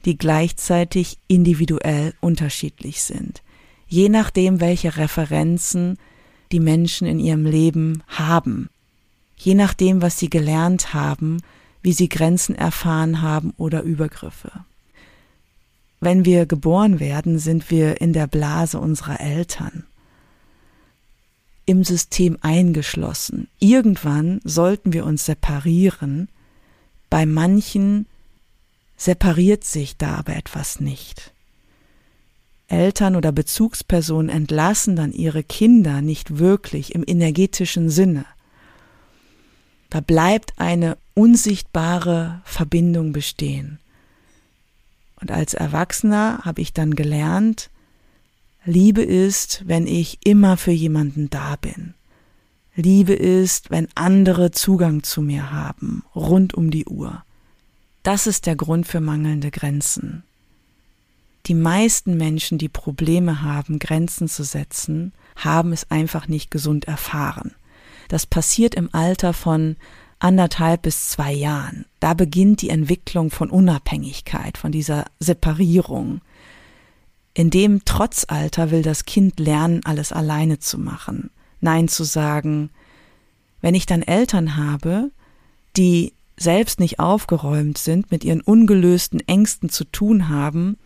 die 0.04 0.16
gleichzeitig 0.16 1.18
individuell 1.26 2.14
unterschiedlich 2.20 3.02
sind 3.02 3.42
je 3.87 4.09
nachdem, 4.09 4.61
welche 4.61 4.96
Referenzen 4.96 5.98
die 6.52 6.61
Menschen 6.61 7.06
in 7.06 7.18
ihrem 7.18 7.44
Leben 7.44 8.02
haben, 8.09 8.68
je 9.37 9.54
nachdem, 9.54 10.02
was 10.02 10.18
sie 10.18 10.30
gelernt 10.30 10.94
haben, 10.94 11.38
wie 11.82 11.92
sie 11.92 12.09
Grenzen 12.09 12.54
erfahren 12.54 13.22
haben 13.22 13.52
oder 13.56 13.82
Übergriffe. 13.82 14.50
Wenn 16.00 16.24
wir 16.24 16.46
geboren 16.46 17.00
werden, 17.00 17.38
sind 17.38 17.70
wir 17.70 18.00
in 18.00 18.12
der 18.12 18.26
Blase 18.26 18.78
unserer 18.78 19.20
Eltern, 19.20 19.85
im 21.66 21.85
System 21.85 22.38
eingeschlossen. 22.40 23.48
Irgendwann 23.59 24.40
sollten 24.44 24.92
wir 24.92 25.05
uns 25.05 25.26
separieren. 25.26 26.29
Bei 27.11 27.26
manchen 27.26 28.07
separiert 28.96 29.64
sich 29.64 29.96
da 29.96 30.14
aber 30.14 30.37
etwas 30.37 30.81
nicht. 30.81 31.33
Eltern 32.68 33.14
oder 33.14 33.31
Bezugspersonen 33.33 34.29
entlassen 34.29 34.96
dann 34.96 35.12
ihre 35.12 35.44
Kinder 35.44 36.02
nicht 36.02 36.38
wirklich 36.38 36.94
im 36.94 37.05
energetischen 37.07 37.90
Sinne. 37.90 38.24
Da 39.90 40.00
bleibt 40.00 40.55
eine 40.57 40.96
unsichtbare 41.14 42.40
Verbindung 42.44 43.12
bestehen. 43.12 43.79
Und 45.20 45.31
als 45.31 45.55
Erwachsener 45.55 46.40
habe 46.44 46.61
ich 46.61 46.72
dann 46.72 46.94
gelernt, 46.94 47.70
Liebe 48.68 49.02
ist, 49.02 49.62
wenn 49.66 49.87
ich 49.87 50.18
immer 50.24 50.57
für 50.57 50.72
jemanden 50.72 51.31
da 51.31 51.55
bin. 51.55 51.94
Liebe 52.74 53.12
ist, 53.14 53.70
wenn 53.70 53.87
andere 53.94 54.50
Zugang 54.50 55.05
zu 55.05 55.22
mir 55.22 55.52
haben, 55.52 56.02
rund 56.16 56.52
um 56.52 56.70
die 56.70 56.85
Uhr. 56.85 57.22
das 58.02 58.26
ist 58.26 58.46
der 58.46 58.55
Grund 58.55 58.87
für 58.87 59.00
mangelnde 59.00 59.50
Grenzen. 59.50 60.22
Die 61.46 61.55
meisten 61.55 62.16
Menschen, 62.16 62.59
die 62.59 62.68
Probleme 62.68 63.42
haben, 63.42 63.79
Grenzen 63.79 64.29
zu 64.29 64.42
setzen, 64.42 65.12
haben 65.37 65.72
es 65.72 65.90
einfach 65.90 66.26
nicht 66.26 66.50
gesund 66.50 66.87
erfahren. 66.87 67.55
Das 68.09 68.26
passiert 68.26 68.74
im 68.74 68.92
Alter 68.92 69.33
von 69.33 69.76
anderthalb 70.18 70.83
bis 70.83 71.09
zwei 71.09 71.33
Jahren. 71.33 71.85
Da 72.00 72.14
beginnt 72.14 72.62
die 72.62 72.70
Entwicklung 72.70 73.31
von 73.31 73.50
Unabhängigkeit, 73.50 74.59
von 74.59 74.72
dieser 74.72 75.05
Separierung. 75.20 76.20
In 77.37 77.51
dem 77.51 77.85
Trotzalter 77.85 78.70
will 78.70 78.81
das 78.81 79.05
Kind 79.05 79.38
lernen, 79.38 79.83
alles 79.85 80.11
alleine 80.11 80.59
zu 80.59 80.79
machen, 80.79 81.29
Nein 81.61 81.87
zu 81.87 82.03
sagen. 82.03 82.70
Wenn 83.61 83.75
ich 83.75 83.85
dann 83.85 84.01
Eltern 84.01 84.57
habe, 84.57 85.11
die 85.77 86.14
selbst 86.38 86.81
nicht 86.81 86.99
aufgeräumt 86.99 87.77
sind, 87.77 88.11
mit 88.11 88.25
ihren 88.25 88.40
ungelösten 88.40 89.20
Ängsten 89.20 89.68
zu 89.68 89.85
tun 89.85 90.31
haben 90.31 90.79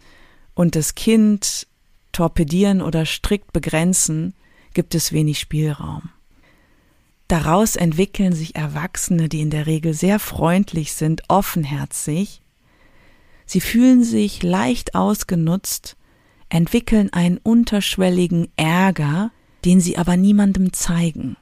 und 0.55 0.75
das 0.75 0.97
Kind 0.97 1.69
torpedieren 2.11 2.83
oder 2.83 3.07
strikt 3.07 3.53
begrenzen, 3.53 4.35
gibt 4.75 4.97
es 4.97 5.13
wenig 5.13 5.39
Spielraum. 5.39 6.11
Daraus 7.29 7.77
entwickeln 7.77 8.33
sich 8.33 8.57
Erwachsene, 8.57 9.29
die 9.29 9.41
in 9.41 9.51
der 9.51 9.69
Regel 9.69 9.95
sehr 9.95 10.19
freundlich 10.19 10.95
sind, 10.95 11.23
offenherzig. 11.29 12.43
Sie 13.47 13.61
fühlen 13.61 14.03
sich 14.03 14.43
leicht 14.43 14.97
ausgenutzt, 14.97 15.97
entwickeln 16.51 17.13
einen 17.13 17.39
unterschwelligen 17.39 18.49
Ärger, 18.57 19.31
den 19.65 19.81
sie 19.81 19.97
aber 19.97 20.17
niemandem 20.17 20.73
zeigen. 20.73 21.37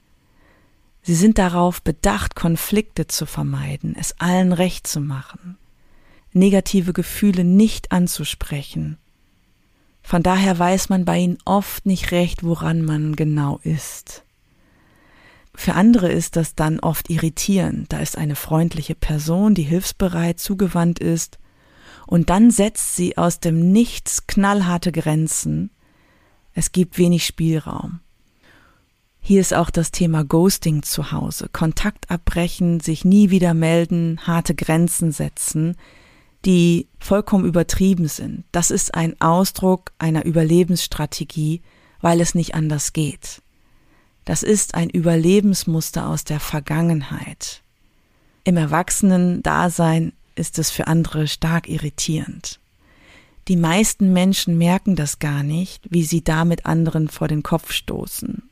Sie 1.03 1.15
sind 1.15 1.39
darauf 1.39 1.83
bedacht, 1.83 2.35
Konflikte 2.35 3.07
zu 3.07 3.27
vermeiden, 3.27 3.97
es 3.99 4.15
allen 4.21 4.53
recht 4.53 4.87
zu 4.87 5.01
machen, 5.01 5.57
negative 6.33 6.93
Gefühle 6.93 7.45
nicht 7.45 7.93
anzusprechen. 7.93 8.99
Von 10.03 10.23
daher 10.23 10.59
weiß 10.59 10.89
man 10.89 11.05
bei 11.05 11.19
ihnen 11.19 11.39
oft 11.45 11.87
nicht 11.87 12.13
recht, 12.13 12.43
woran 12.43 12.83
man 12.83 13.17
genau 13.17 13.61
ist. 13.63 14.25
Für 15.55 15.75
andere 15.75 16.09
ist 16.11 16.37
das 16.37 16.55
dann 16.55 16.79
oft 16.79 17.11
irritierend. 17.11 17.93
Da 17.93 17.99
ist 17.99 18.17
eine 18.17 18.37
freundliche 18.37 18.95
Person, 18.95 19.55
die 19.55 19.65
hilfsbereit 19.65 20.39
zugewandt 20.39 20.99
ist, 21.01 21.39
und 22.09 22.31
dann 22.31 22.51
setzt 22.51 22.97
sie 22.97 23.19
aus 23.19 23.39
dem 23.39 23.71
Nichts 23.71 24.27
knallharte 24.27 24.93
Grenzen. 24.93 25.69
Es 26.55 26.73
gibt 26.73 26.97
wenig 26.97 27.27
Spielraum. 27.27 28.01
Hier 29.21 29.43
ist 29.43 29.53
auch 29.53 29.69
das 29.69 29.91
Thema 29.91 30.25
Ghosting 30.25 30.83
zu 30.83 31.13
Hause. 31.13 31.51
Kontakt 31.53 32.11
abbrechen, 32.11 32.81
sich 32.81 33.05
nie 33.05 33.29
wieder 33.29 33.53
melden, 33.53 34.21
harte 34.27 34.55
Grenzen 34.55 35.13
setzen, 35.13 35.77
die 36.47 36.89
vollkommen 36.99 37.45
übertrieben 37.45 38.09
sind. 38.09 38.45
Das 38.53 38.71
ist 38.71 38.95
ein 38.95 39.21
Ausdruck 39.21 39.93
einer 39.99 40.25
Überlebensstrategie, 40.25 41.61
weil 42.01 42.23
es 42.23 42.35
nicht 42.35 42.55
anders 42.55 42.95
geht. 42.95 43.43
Das 44.25 44.43
ist 44.43 44.75
ein 44.75 44.89
Überlebensmuster 44.89 46.09
aus 46.09 46.25
der 46.25 46.41
Vergangenheit. 46.41 47.61
Im 48.45 48.57
Erwachsenen-Dasein 48.57 50.15
ist 50.39 50.59
es 50.59 50.71
für 50.71 50.87
andere 50.87 51.29
stark 51.29 51.69
irritierend. 51.69 52.61
Die 53.49 53.57
meisten 53.57 54.13
Menschen 54.13 54.59
merken 54.59 54.95
das 54.95 55.19
gar 55.19 55.43
nicht, 55.43 55.87
wie 55.91 56.05
sie 56.05 56.23
damit 56.23 56.67
anderen 56.67 57.09
vor 57.09 57.29
den 57.29 57.43
Kopf 57.43 57.73
stoßen. 57.73 58.43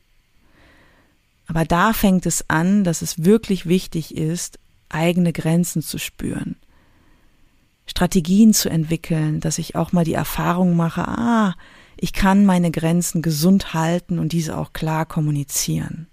Aber 1.45 1.65
da 1.65 1.93
fängt 1.93 2.25
es 2.25 2.49
an, 2.49 2.83
dass 2.83 3.01
es 3.01 3.23
wirklich 3.23 3.67
wichtig 3.67 4.15
ist, 4.15 4.59
eigene 4.89 5.33
Grenzen 5.33 5.81
zu 5.81 5.97
spüren. 5.97 6.55
Strategien 7.85 8.53
zu 8.53 8.69
entwickeln, 8.69 9.39
dass 9.39 9.59
ich 9.59 9.75
auch 9.75 9.93
mal 9.93 10.03
die 10.03 10.13
Erfahrung 10.13 10.75
mache, 10.75 11.07
ah, 11.07 11.55
ich 11.95 12.13
kann 12.13 12.45
meine 12.45 12.69
Grenzen 12.69 13.21
gesund 13.21 13.73
halten 13.73 14.19
und 14.19 14.33
diese 14.33 14.57
auch 14.57 14.73
klar 14.73 15.05
kommunizieren. 15.05 16.07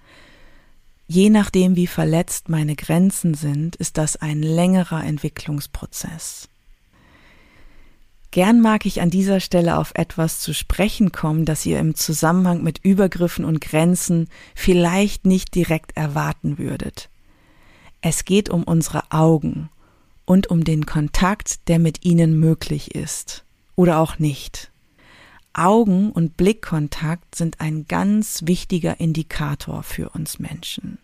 Je 1.07 1.29
nachdem, 1.31 1.77
wie 1.77 1.87
verletzt 1.87 2.49
meine 2.49 2.77
Grenzen 2.77 3.35
sind, 3.35 3.77
ist 3.77 3.99
das 3.99 4.17
ein 4.17 4.43
längerer 4.43 5.05
Entwicklungsprozess. 5.05 6.49
Gern 8.31 8.61
mag 8.61 8.85
ich 8.85 9.01
an 9.01 9.11
dieser 9.11 9.39
Stelle 9.39 9.79
auf 9.79 9.93
etwas 9.95 10.41
zu 10.41 10.53
sprechen 10.53 11.13
kommen, 11.13 11.45
das 11.45 11.65
ihr 11.67 11.79
im 11.79 11.95
Zusammenhang 11.95 12.65
mit 12.65 12.79
Übergriffen 12.83 13.45
und 13.45 13.61
Grenzen 13.61 14.29
vielleicht 14.57 15.25
nicht 15.25 15.55
direkt 15.55 15.97
erwarten 15.97 16.59
würdet. 16.59 17.11
Es 18.01 18.25
geht 18.25 18.51
um 18.51 18.65
unsere 18.65 19.13
Augen 19.13 19.71
und 20.25 20.49
um 20.49 20.65
den 20.65 20.85
Kontakt, 20.85 21.69
der 21.69 21.79
mit 21.79 22.05
ihnen 22.05 22.39
möglich 22.41 22.95
ist 22.95 23.45
oder 23.77 23.99
auch 23.99 24.19
nicht. 24.19 24.73
Augen- 25.55 26.11
und 26.11 26.37
Blickkontakt 26.37 27.35
sind 27.35 27.61
ein 27.61 27.87
ganz 27.87 28.43
wichtiger 28.45 29.01
Indikator 29.01 29.83
für 29.83 30.11
uns 30.11 30.39
Menschen. 30.39 30.99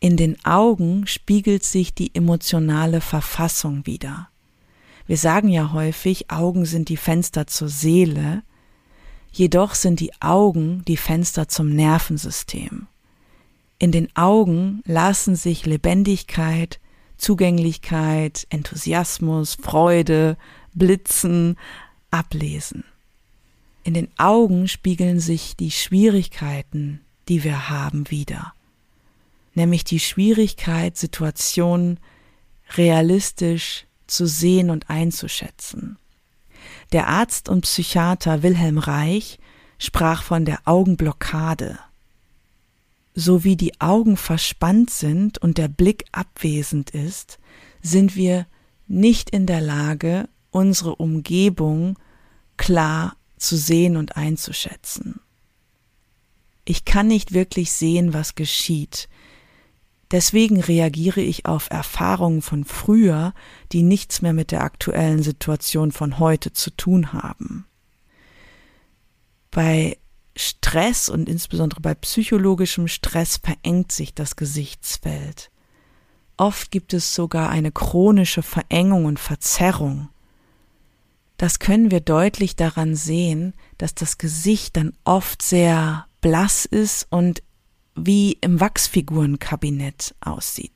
In 0.00 0.16
den 0.16 0.36
Augen 0.44 1.06
spiegelt 1.06 1.64
sich 1.64 1.94
die 1.94 2.14
emotionale 2.14 3.00
Verfassung 3.00 3.86
wider. 3.86 4.28
Wir 5.06 5.16
sagen 5.16 5.48
ja 5.48 5.72
häufig, 5.72 6.30
Augen 6.30 6.66
sind 6.66 6.88
die 6.88 6.96
Fenster 6.96 7.46
zur 7.46 7.68
Seele, 7.68 8.42
jedoch 9.32 9.74
sind 9.74 10.00
die 10.00 10.12
Augen 10.20 10.82
die 10.86 10.96
Fenster 10.96 11.48
zum 11.48 11.70
Nervensystem. 11.70 12.86
In 13.78 13.92
den 13.92 14.14
Augen 14.16 14.82
lassen 14.84 15.36
sich 15.36 15.66
Lebendigkeit, 15.66 16.80
Zugänglichkeit, 17.18 18.46
Enthusiasmus, 18.50 19.56
Freude, 19.60 20.36
Blitzen 20.74 21.56
ablesen. 22.10 22.84
In 23.86 23.94
den 23.94 24.08
Augen 24.18 24.66
spiegeln 24.66 25.20
sich 25.20 25.54
die 25.54 25.70
Schwierigkeiten, 25.70 27.02
die 27.28 27.44
wir 27.44 27.68
haben, 27.68 28.10
wieder. 28.10 28.52
Nämlich 29.54 29.84
die 29.84 30.00
Schwierigkeit, 30.00 30.96
Situationen 30.96 32.00
realistisch 32.74 33.86
zu 34.08 34.26
sehen 34.26 34.70
und 34.70 34.90
einzuschätzen. 34.90 35.98
Der 36.90 37.06
Arzt 37.06 37.48
und 37.48 37.60
Psychiater 37.60 38.42
Wilhelm 38.42 38.78
Reich 38.78 39.38
sprach 39.78 40.24
von 40.24 40.44
der 40.44 40.58
Augenblockade. 40.64 41.78
So 43.14 43.44
wie 43.44 43.54
die 43.54 43.80
Augen 43.80 44.16
verspannt 44.16 44.90
sind 44.90 45.38
und 45.38 45.58
der 45.58 45.68
Blick 45.68 46.06
abwesend 46.10 46.90
ist, 46.90 47.38
sind 47.82 48.16
wir 48.16 48.48
nicht 48.88 49.30
in 49.30 49.46
der 49.46 49.60
Lage, 49.60 50.28
unsere 50.50 50.96
Umgebung 50.96 51.96
klar 52.56 53.14
zu 53.36 53.56
sehen 53.56 53.96
und 53.96 54.16
einzuschätzen. 54.16 55.20
Ich 56.64 56.84
kann 56.84 57.06
nicht 57.06 57.32
wirklich 57.32 57.72
sehen, 57.72 58.12
was 58.12 58.34
geschieht. 58.34 59.08
Deswegen 60.10 60.60
reagiere 60.60 61.20
ich 61.20 61.46
auf 61.46 61.68
Erfahrungen 61.70 62.42
von 62.42 62.64
früher, 62.64 63.34
die 63.72 63.82
nichts 63.82 64.22
mehr 64.22 64.32
mit 64.32 64.52
der 64.52 64.62
aktuellen 64.62 65.22
Situation 65.22 65.92
von 65.92 66.18
heute 66.18 66.52
zu 66.52 66.70
tun 66.70 67.12
haben. 67.12 67.66
Bei 69.50 69.96
Stress 70.36 71.08
und 71.08 71.28
insbesondere 71.28 71.80
bei 71.80 71.94
psychologischem 71.94 72.88
Stress 72.88 73.38
verengt 73.42 73.90
sich 73.90 74.14
das 74.14 74.36
Gesichtsfeld. 74.36 75.50
Oft 76.36 76.70
gibt 76.70 76.92
es 76.92 77.14
sogar 77.14 77.48
eine 77.48 77.72
chronische 77.72 78.42
Verengung 78.42 79.06
und 79.06 79.18
Verzerrung. 79.18 80.10
Das 81.36 81.58
können 81.58 81.90
wir 81.90 82.00
deutlich 82.00 82.56
daran 82.56 82.94
sehen, 82.94 83.54
dass 83.78 83.94
das 83.94 84.18
Gesicht 84.18 84.76
dann 84.76 84.92
oft 85.04 85.42
sehr 85.42 86.06
blass 86.20 86.64
ist 86.64 87.06
und 87.10 87.42
wie 87.94 88.32
im 88.40 88.60
Wachsfigurenkabinett 88.60 90.14
aussieht. 90.20 90.72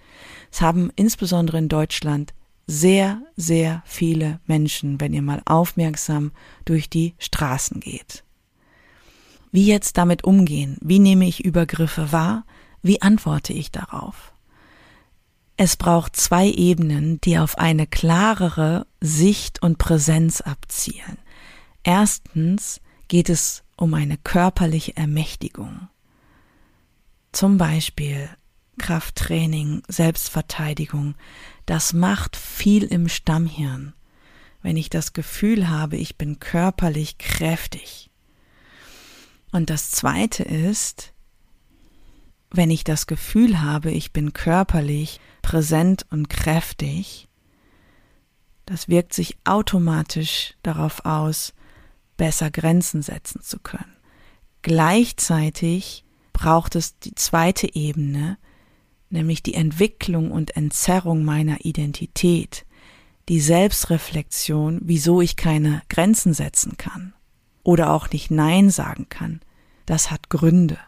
Es 0.51 0.61
haben 0.61 0.91
insbesondere 0.97 1.59
in 1.59 1.69
Deutschland 1.69 2.35
sehr, 2.67 3.23
sehr 3.37 3.83
viele 3.85 4.41
Menschen, 4.47 5.01
wenn 5.01 5.13
ihr 5.13 5.23
mal 5.23 5.43
aufmerksam 5.45 6.33
durch 6.65 6.89
die 6.89 7.15
Straßen 7.19 7.81
geht. 7.81 8.25
Wie 9.51 9.67
jetzt 9.67 9.99
damit 9.99 10.25
umgehen? 10.25 10.79
Wie 10.81 11.01
nehme 11.01 11.27
ich 11.27 11.45
Übergriffe 11.45 12.13
wahr? 12.13 12.45
Wie 12.83 13.03
antworte 13.03 13.53
ich 13.53 13.73
darauf? 13.73 14.33
Es 15.63 15.77
braucht 15.77 16.17
zwei 16.17 16.49
Ebenen, 16.49 17.21
die 17.21 17.39
auf 17.39 17.59
eine 17.59 17.87
klarere 17.87 18.87
Sicht 19.03 19.61
und 19.61 19.77
Präsenz 19.77 20.41
abzielen. 20.41 21.19
Erstens 21.83 22.81
geht 23.09 23.29
es 23.29 23.63
um 23.77 23.93
eine 23.93 24.17
körperliche 24.17 24.97
Ermächtigung. 24.97 25.91
Zum 27.33 27.59
Beispiel 27.59 28.31
Krafttraining, 28.79 29.83
Selbstverteidigung. 29.87 31.15
Das 31.67 31.93
macht 31.93 32.37
viel 32.37 32.85
im 32.85 33.11
Stammhirn. 33.11 33.93
Wenn 34.63 34.79
ich 34.79 34.89
das 34.89 35.13
Gefühl 35.13 35.69
habe, 35.69 35.99
ich 35.99 36.17
bin 36.17 36.41
körperlich 36.41 37.19
kräftig. 37.19 38.09
Und 39.53 39.69
das 39.69 39.91
Zweite 39.91 40.43
ist, 40.43 41.13
wenn 42.51 42.71
ich 42.71 42.83
das 42.83 43.07
Gefühl 43.07 43.61
habe, 43.61 43.91
ich 43.91 44.15
bin 44.15 44.33
körperlich 44.33 45.21
präsent 45.43 46.07
und 46.11 46.29
kräftig, 46.29 47.29
Das 48.67 48.87
wirkt 48.89 49.15
sich 49.15 49.37
automatisch 49.45 50.55
darauf 50.63 51.05
aus, 51.05 51.55
besser 52.17 52.53
Grenzen 52.53 53.03
setzen 53.03 53.41
zu 53.43 53.59
können. 53.59 53.97
Gleichzeitig 54.63 56.05
braucht 56.33 56.77
es 56.77 56.97
die 57.01 57.17
zweite 57.17 57.75
Ebene, 57.75 58.39
nämlich 59.09 59.43
die 59.43 59.55
Entwicklung 59.55 60.31
und 60.31 60.57
Entzerrung 60.57 61.25
meiner 61.25 61.65
Identität, 61.65 62.65
die 63.29 63.41
Selbstreflexion, 63.41 64.81
wieso 64.83 65.21
ich 65.21 65.35
keine 65.35 65.83
Grenzen 65.89 66.33
setzen 66.33 66.77
kann 66.77 67.13
oder 67.65 67.91
auch 67.91 68.09
nicht 68.11 68.31
Nein 68.31 68.71
sagen 68.71 69.09
kann, 69.09 69.41
das 69.85 70.11
hat 70.11 70.31
Gründe. 70.31 70.79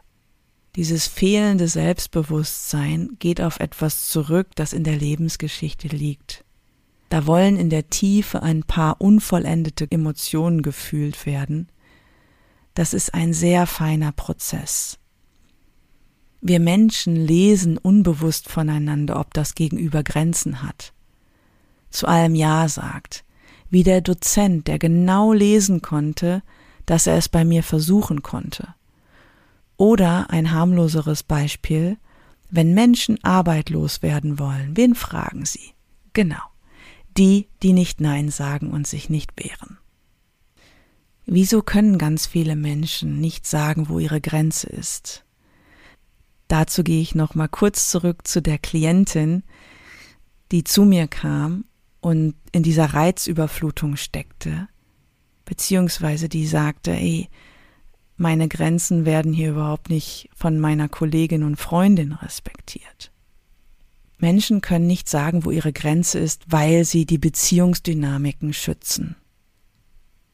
Dieses 0.76 1.06
fehlende 1.06 1.68
Selbstbewusstsein 1.68 3.16
geht 3.18 3.42
auf 3.42 3.60
etwas 3.60 4.08
zurück, 4.08 4.48
das 4.54 4.72
in 4.72 4.84
der 4.84 4.96
Lebensgeschichte 4.96 5.88
liegt. 5.88 6.44
Da 7.10 7.26
wollen 7.26 7.58
in 7.58 7.68
der 7.68 7.90
Tiefe 7.90 8.42
ein 8.42 8.62
paar 8.62 8.98
unvollendete 9.02 9.86
Emotionen 9.90 10.62
gefühlt 10.62 11.26
werden. 11.26 11.68
Das 12.72 12.94
ist 12.94 13.12
ein 13.12 13.34
sehr 13.34 13.66
feiner 13.66 14.12
Prozess. 14.12 14.98
Wir 16.40 16.58
Menschen 16.58 17.16
lesen 17.16 17.76
unbewusst 17.76 18.48
voneinander, 18.48 19.20
ob 19.20 19.34
das 19.34 19.54
Gegenüber 19.54 20.02
Grenzen 20.02 20.62
hat. 20.62 20.94
Zu 21.90 22.08
allem 22.08 22.34
Ja 22.34 22.66
sagt, 22.66 23.24
wie 23.68 23.82
der 23.82 24.00
Dozent, 24.00 24.68
der 24.68 24.78
genau 24.78 25.34
lesen 25.34 25.82
konnte, 25.82 26.42
dass 26.86 27.06
er 27.06 27.18
es 27.18 27.28
bei 27.28 27.44
mir 27.44 27.62
versuchen 27.62 28.22
konnte. 28.22 28.74
Oder 29.82 30.30
ein 30.30 30.52
harmloseres 30.52 31.24
Beispiel, 31.24 31.96
wenn 32.48 32.72
Menschen 32.72 33.18
arbeitslos 33.24 34.00
werden 34.00 34.38
wollen, 34.38 34.76
wen 34.76 34.94
fragen 34.94 35.44
sie? 35.44 35.72
Genau, 36.12 36.38
die, 37.18 37.48
die 37.64 37.72
nicht 37.72 38.00
Nein 38.00 38.30
sagen 38.30 38.70
und 38.70 38.86
sich 38.86 39.10
nicht 39.10 39.32
wehren. 39.42 39.78
Wieso 41.26 41.62
können 41.62 41.98
ganz 41.98 42.28
viele 42.28 42.54
Menschen 42.54 43.20
nicht 43.20 43.44
sagen, 43.44 43.88
wo 43.88 43.98
ihre 43.98 44.20
Grenze 44.20 44.68
ist? 44.68 45.24
Dazu 46.46 46.84
gehe 46.84 47.02
ich 47.02 47.16
noch 47.16 47.34
mal 47.34 47.48
kurz 47.48 47.90
zurück 47.90 48.28
zu 48.28 48.40
der 48.40 48.58
Klientin, 48.58 49.42
die 50.52 50.62
zu 50.62 50.84
mir 50.84 51.08
kam 51.08 51.64
und 52.00 52.36
in 52.52 52.62
dieser 52.62 52.94
Reizüberflutung 52.94 53.96
steckte, 53.96 54.68
beziehungsweise 55.44 56.28
die 56.28 56.46
sagte, 56.46 56.92
ey, 56.92 57.28
meine 58.22 58.46
Grenzen 58.46 59.04
werden 59.04 59.32
hier 59.32 59.50
überhaupt 59.50 59.90
nicht 59.90 60.30
von 60.32 60.60
meiner 60.60 60.88
Kollegin 60.88 61.42
und 61.42 61.56
Freundin 61.56 62.12
respektiert. 62.12 63.10
Menschen 64.18 64.60
können 64.60 64.86
nicht 64.86 65.08
sagen, 65.08 65.44
wo 65.44 65.50
ihre 65.50 65.72
Grenze 65.72 66.20
ist, 66.20 66.44
weil 66.46 66.84
sie 66.84 67.04
die 67.04 67.18
Beziehungsdynamiken 67.18 68.52
schützen. 68.52 69.16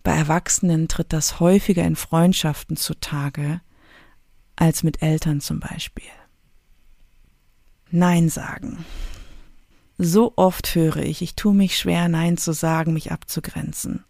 Bei 0.03 0.13
Erwachsenen 0.13 0.89
tritt 0.89 1.15
das 1.15 1.41
häufiger 1.41 1.83
in 1.85 1.97
Freundschaften 1.97 2.77
zutage 2.77 3.63
als 4.55 4.83
mit 4.83 5.01
Eltern 5.01 5.41
zum 5.41 5.59
Beispiel. 5.59 6.05
Nein 7.91 8.29
sagen. 8.29 8.85
So 9.97 10.35
oft 10.37 10.75
höre 10.75 10.99
ich, 10.99 11.23
ich 11.23 11.37
tue 11.37 11.55
mich 11.55 11.79
schwer, 11.79 12.09
Nein 12.09 12.37
zu 12.37 12.53
sagen, 12.53 12.93
mich 12.93 13.13
abzugrenzen. 13.13 14.05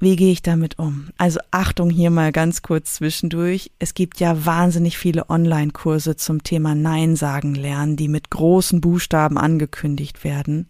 Wie 0.00 0.14
gehe 0.14 0.30
ich 0.30 0.42
damit 0.42 0.78
um? 0.78 1.08
Also 1.18 1.40
Achtung 1.50 1.90
hier 1.90 2.10
mal 2.10 2.30
ganz 2.30 2.62
kurz 2.62 2.94
zwischendurch. 2.94 3.72
Es 3.80 3.94
gibt 3.94 4.20
ja 4.20 4.46
wahnsinnig 4.46 4.96
viele 4.96 5.28
Online-Kurse 5.28 6.14
zum 6.14 6.44
Thema 6.44 6.76
Nein 6.76 7.16
sagen 7.16 7.56
lernen, 7.56 7.96
die 7.96 8.06
mit 8.06 8.30
großen 8.30 8.80
Buchstaben 8.80 9.36
angekündigt 9.36 10.22
werden. 10.22 10.68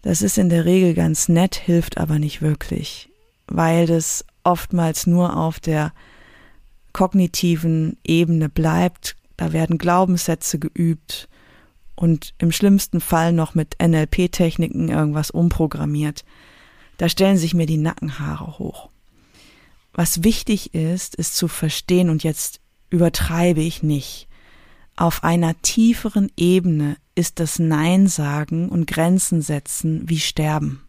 Das 0.00 0.22
ist 0.22 0.38
in 0.38 0.48
der 0.48 0.64
Regel 0.64 0.94
ganz 0.94 1.28
nett, 1.28 1.54
hilft 1.56 1.98
aber 1.98 2.18
nicht 2.18 2.40
wirklich, 2.40 3.10
weil 3.46 3.86
das 3.86 4.24
oftmals 4.42 5.06
nur 5.06 5.36
auf 5.36 5.60
der 5.60 5.92
kognitiven 6.92 7.98
Ebene 8.04 8.48
bleibt. 8.48 9.16
Da 9.36 9.52
werden 9.52 9.76
Glaubenssätze 9.76 10.58
geübt 10.58 11.28
und 11.94 12.32
im 12.38 12.52
schlimmsten 12.52 13.00
Fall 13.00 13.34
noch 13.34 13.54
mit 13.54 13.76
NLP-Techniken 13.82 14.88
irgendwas 14.88 15.30
umprogrammiert. 15.30 16.24
Da 16.98 17.08
stellen 17.08 17.36
sich 17.36 17.54
mir 17.54 17.66
die 17.66 17.76
Nackenhaare 17.76 18.58
hoch. 18.58 18.88
Was 19.92 20.24
wichtig 20.24 20.74
ist, 20.74 21.14
ist 21.14 21.36
zu 21.36 21.48
verstehen, 21.48 22.10
und 22.10 22.22
jetzt 22.22 22.60
übertreibe 22.90 23.60
ich 23.60 23.82
nicht, 23.82 24.28
auf 24.96 25.24
einer 25.24 25.60
tieferen 25.60 26.30
Ebene 26.36 26.96
ist 27.14 27.38
das 27.38 27.58
Nein 27.58 28.06
sagen 28.06 28.68
und 28.68 28.86
Grenzen 28.86 29.42
setzen 29.42 30.08
wie 30.08 30.20
Sterben. 30.20 30.82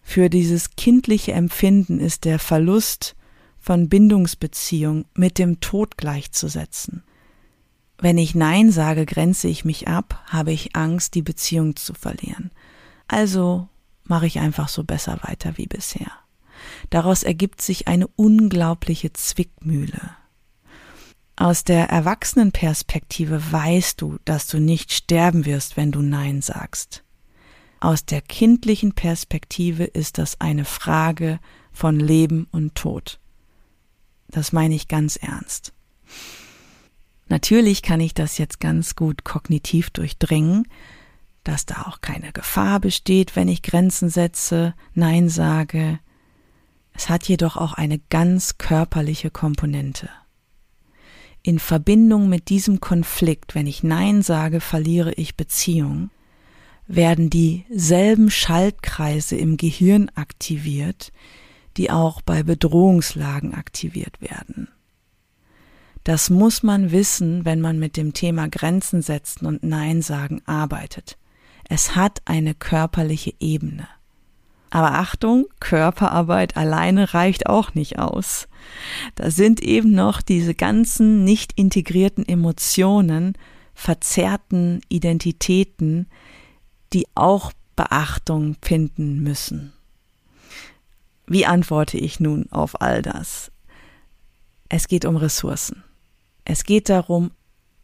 Für 0.00 0.30
dieses 0.30 0.70
kindliche 0.76 1.32
Empfinden 1.32 2.00
ist 2.00 2.24
der 2.24 2.38
Verlust 2.38 3.14
von 3.58 3.88
Bindungsbeziehung 3.88 5.04
mit 5.14 5.38
dem 5.38 5.60
Tod 5.60 5.96
gleichzusetzen. 5.96 7.04
Wenn 7.98 8.18
ich 8.18 8.34
Nein 8.34 8.72
sage, 8.72 9.06
grenze 9.06 9.48
ich 9.48 9.64
mich 9.64 9.86
ab, 9.86 10.20
habe 10.26 10.50
ich 10.50 10.74
Angst, 10.74 11.14
die 11.14 11.22
Beziehung 11.22 11.76
zu 11.76 11.94
verlieren. 11.94 12.50
Also 13.06 13.68
mache 14.12 14.26
ich 14.26 14.40
einfach 14.40 14.68
so 14.68 14.84
besser 14.84 15.20
weiter 15.22 15.56
wie 15.56 15.66
bisher. 15.66 16.12
Daraus 16.90 17.22
ergibt 17.22 17.62
sich 17.62 17.88
eine 17.88 18.08
unglaubliche 18.08 19.14
Zwickmühle. 19.14 20.10
Aus 21.34 21.64
der 21.64 21.88
Erwachsenenperspektive 21.88 23.42
weißt 23.52 23.98
du, 24.02 24.18
dass 24.26 24.48
du 24.48 24.58
nicht 24.58 24.92
sterben 24.92 25.46
wirst, 25.46 25.78
wenn 25.78 25.92
du 25.92 26.02
Nein 26.02 26.42
sagst. 26.42 27.04
Aus 27.80 28.04
der 28.04 28.20
kindlichen 28.20 28.92
Perspektive 28.92 29.84
ist 29.84 30.18
das 30.18 30.38
eine 30.42 30.66
Frage 30.66 31.40
von 31.72 31.98
Leben 31.98 32.46
und 32.52 32.74
Tod. 32.74 33.18
Das 34.28 34.52
meine 34.52 34.74
ich 34.74 34.88
ganz 34.88 35.16
ernst. 35.16 35.72
Natürlich 37.28 37.80
kann 37.80 38.00
ich 38.00 38.12
das 38.12 38.36
jetzt 38.36 38.60
ganz 38.60 38.94
gut 38.94 39.24
kognitiv 39.24 39.88
durchdringen, 39.88 40.68
dass 41.44 41.66
da 41.66 41.82
auch 41.82 42.00
keine 42.00 42.32
Gefahr 42.32 42.80
besteht, 42.80 43.36
wenn 43.36 43.48
ich 43.48 43.62
Grenzen 43.62 44.08
setze, 44.08 44.74
Nein 44.94 45.28
sage. 45.28 45.98
Es 46.94 47.08
hat 47.08 47.28
jedoch 47.28 47.56
auch 47.56 47.72
eine 47.72 47.98
ganz 48.10 48.58
körperliche 48.58 49.30
Komponente. 49.30 50.08
In 51.42 51.58
Verbindung 51.58 52.28
mit 52.28 52.48
diesem 52.48 52.80
Konflikt, 52.80 53.54
wenn 53.54 53.66
ich 53.66 53.82
Nein 53.82 54.22
sage, 54.22 54.60
verliere 54.60 55.12
ich 55.14 55.36
Beziehung, 55.36 56.10
werden 56.86 57.30
dieselben 57.30 58.30
Schaltkreise 58.30 59.36
im 59.36 59.56
Gehirn 59.56 60.10
aktiviert, 60.14 61.12
die 61.76 61.90
auch 61.90 62.20
bei 62.22 62.42
Bedrohungslagen 62.42 63.54
aktiviert 63.54 64.20
werden. 64.20 64.68
Das 66.04 66.30
muss 66.30 66.62
man 66.62 66.90
wissen, 66.90 67.44
wenn 67.44 67.60
man 67.60 67.78
mit 67.78 67.96
dem 67.96 68.12
Thema 68.12 68.48
Grenzen 68.48 69.02
setzen 69.02 69.46
und 69.46 69.62
Nein 69.62 70.02
sagen 70.02 70.42
arbeitet. 70.46 71.16
Es 71.74 71.96
hat 71.96 72.20
eine 72.26 72.54
körperliche 72.54 73.32
Ebene. 73.40 73.88
Aber 74.68 74.92
Achtung, 74.92 75.46
Körperarbeit 75.58 76.54
alleine 76.58 77.14
reicht 77.14 77.46
auch 77.46 77.72
nicht 77.72 77.98
aus. 77.98 78.46
Da 79.14 79.30
sind 79.30 79.62
eben 79.62 79.92
noch 79.92 80.20
diese 80.20 80.54
ganzen 80.54 81.24
nicht 81.24 81.58
integrierten 81.58 82.28
Emotionen, 82.28 83.38
verzerrten 83.72 84.82
Identitäten, 84.90 86.08
die 86.92 87.06
auch 87.14 87.52
Beachtung 87.74 88.56
finden 88.60 89.22
müssen. 89.22 89.72
Wie 91.26 91.46
antworte 91.46 91.96
ich 91.96 92.20
nun 92.20 92.52
auf 92.52 92.82
all 92.82 93.00
das? 93.00 93.50
Es 94.68 94.88
geht 94.88 95.06
um 95.06 95.16
Ressourcen. 95.16 95.82
Es 96.44 96.64
geht 96.64 96.90
darum, 96.90 97.30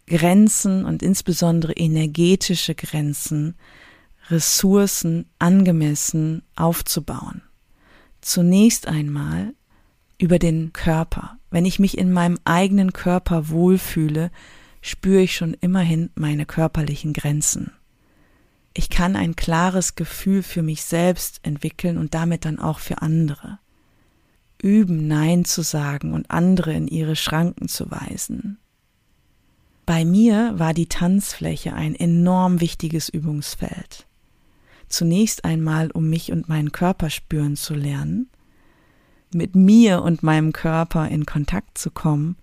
Grenzen 0.09 0.85
und 0.85 1.03
insbesondere 1.03 1.73
energetische 1.73 2.75
Grenzen, 2.75 3.55
Ressourcen 4.31 5.27
angemessen 5.39 6.43
aufzubauen. 6.57 7.43
Zunächst 8.21 8.89
einmal 8.89 9.55
über 10.19 10.39
den 10.39 10.73
Körper. 10.73 11.39
Wenn 11.51 11.65
ich 11.65 11.79
mich 11.79 11.97
in 11.97 12.13
meinem 12.13 12.39
eigenen 12.45 12.93
Körper 12.93 13.49
wohlfühle, 13.49 14.31
spüre 14.81 15.23
ich 15.23 15.37
schon 15.37 15.55
immerhin 15.55 16.11
meine 16.15 16.45
körperlichen 16.45 17.13
Grenzen. 17.13 17.73
Ich 18.75 18.91
kann 18.91 19.17
ein 19.17 19.35
klares 19.35 19.95
Gefühl 19.95 20.43
für 20.43 20.63
mich 20.63 20.83
selbst 20.83 21.41
entwickeln 21.43 21.99
und 21.99 22.15
damit 22.15 22.45
dann 22.45 22.59
auch 22.59 22.79
für 22.79 23.03
andere. 23.03 23.59
Üben, 24.61 25.07
Nein 25.07 25.45
zu 25.45 25.63
sagen 25.63 26.13
und 26.13 26.31
andere 26.31 26.73
in 26.73 26.89
ihre 26.89 27.17
Schranken 27.17 27.69
zu 27.69 27.91
weisen. 27.91 28.59
Bei 29.89 30.05
mir 30.05 30.53
war 30.59 30.75
die 30.75 30.91
Tanzfläche 30.91 31.73
ein 31.73 31.95
enorm 31.95 32.61
wichtiges 32.61 33.09
Übungsfeld. 33.09 34.07
Zunächst 34.91 35.47
einmal, 35.47 35.91
um 35.91 36.11
mich 36.11 36.31
und 36.31 36.47
meinen 36.47 36.73
Körper 36.73 37.09
spüren 37.09 37.57
zu 37.57 37.73
lernen, 37.73 38.29
mit 39.33 39.57
mir 39.57 40.03
und 40.03 40.23
meinem 40.23 40.53
Körper 40.53 41.09
in 41.09 41.25
Kontakt 41.25 41.79
zu 41.79 41.91
kommen 41.91 42.37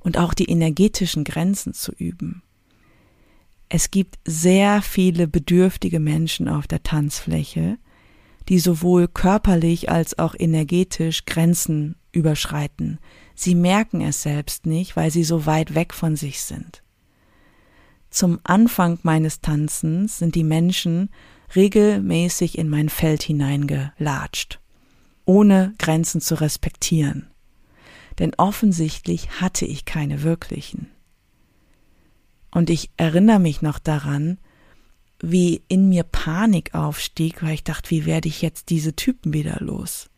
und 0.00 0.18
auch 0.18 0.34
die 0.34 0.50
energetischen 0.50 1.22
Grenzen 1.22 1.74
zu 1.74 1.92
üben. 1.92 2.42
Es 3.68 3.92
gibt 3.92 4.18
sehr 4.24 4.82
viele 4.82 5.28
bedürftige 5.28 6.00
Menschen 6.00 6.48
auf 6.48 6.66
der 6.66 6.82
Tanzfläche, 6.82 7.78
die 8.48 8.58
sowohl 8.58 9.06
körperlich 9.06 9.90
als 9.90 10.18
auch 10.18 10.34
energetisch 10.36 11.24
Grenzen 11.24 11.94
überschreiten. 12.10 12.98
Sie 13.42 13.54
merken 13.54 14.02
es 14.02 14.20
selbst 14.20 14.66
nicht, 14.66 14.96
weil 14.96 15.10
sie 15.10 15.24
so 15.24 15.46
weit 15.46 15.74
weg 15.74 15.94
von 15.94 16.14
sich 16.14 16.42
sind. 16.42 16.82
Zum 18.10 18.38
Anfang 18.44 18.98
meines 19.02 19.40
Tanzens 19.40 20.18
sind 20.18 20.34
die 20.34 20.44
Menschen 20.44 21.08
regelmäßig 21.56 22.58
in 22.58 22.68
mein 22.68 22.90
Feld 22.90 23.22
hineingelatscht, 23.22 24.60
ohne 25.24 25.72
Grenzen 25.78 26.20
zu 26.20 26.38
respektieren. 26.38 27.30
Denn 28.18 28.34
offensichtlich 28.34 29.40
hatte 29.40 29.64
ich 29.64 29.86
keine 29.86 30.22
wirklichen. 30.22 30.90
Und 32.50 32.68
ich 32.68 32.90
erinnere 32.98 33.38
mich 33.38 33.62
noch 33.62 33.78
daran, 33.78 34.36
wie 35.18 35.62
in 35.66 35.88
mir 35.88 36.02
Panik 36.02 36.74
aufstieg, 36.74 37.42
weil 37.42 37.54
ich 37.54 37.64
dachte, 37.64 37.88
wie 37.88 38.04
werde 38.04 38.28
ich 38.28 38.42
jetzt 38.42 38.68
diese 38.68 38.94
Typen 38.94 39.32
wieder 39.32 39.56
los? 39.60 40.10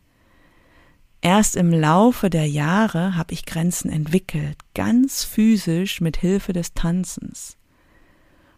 Erst 1.25 1.55
im 1.55 1.73
Laufe 1.73 2.31
der 2.31 2.49
Jahre 2.49 3.15
habe 3.15 3.33
ich 3.33 3.47
Grenzen 3.47 3.91
entwickelt, 3.91 4.59
ganz 4.75 5.23
physisch 5.23 6.01
mit 6.01 6.17
Hilfe 6.17 6.53
des 6.53 6.75
Tanzens. 6.75 7.57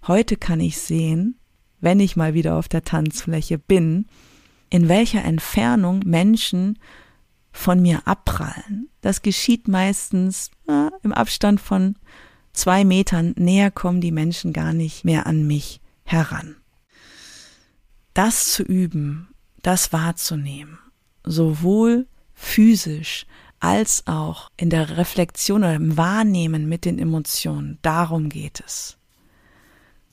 Heute 0.07 0.39
kann 0.39 0.61
ich 0.61 0.79
sehen, 0.79 1.39
wenn 1.81 2.01
ich 2.01 2.17
mal 2.17 2.33
wieder 2.33 2.57
auf 2.57 2.69
der 2.69 2.83
Tanzfläche 2.83 3.59
bin, 3.59 4.07
in 4.71 4.89
welcher 4.89 5.23
Entfernung 5.23 6.01
Menschen 6.07 6.79
von 7.53 7.83
mir 7.83 8.09
abprallen. 8.09 8.89
Das 9.03 9.21
geschieht 9.21 9.69
meistens 9.69 10.51
äh, 10.67 10.89
im 11.03 11.13
Abstand 11.13 11.61
von 11.61 11.97
zwei 12.55 12.87
Metern. 12.87 13.35
Näher 13.37 13.71
kommen 13.71 14.01
die 14.01 14.11
Menschen 14.11 14.55
gar 14.55 14.73
nicht 14.73 15.05
mehr 15.05 15.27
an 15.27 15.47
mich 15.47 15.83
heran. 16.05 16.57
Das 18.15 18.53
zu 18.53 18.63
üben, 18.63 19.29
das 19.61 19.93
wahrzunehmen, 19.93 20.79
sowohl 21.25 22.07
physisch 22.35 23.27
als 23.61 24.07
auch 24.07 24.51
in 24.57 24.69
der 24.69 24.99
Reflexion 24.99 25.63
oder 25.63 25.75
im 25.75 25.97
Wahrnehmen 25.97 26.69
mit 26.69 26.85
den 26.85 26.99
Emotionen, 26.99 27.79
darum 27.83 28.29
geht 28.29 28.63
es. 28.65 28.99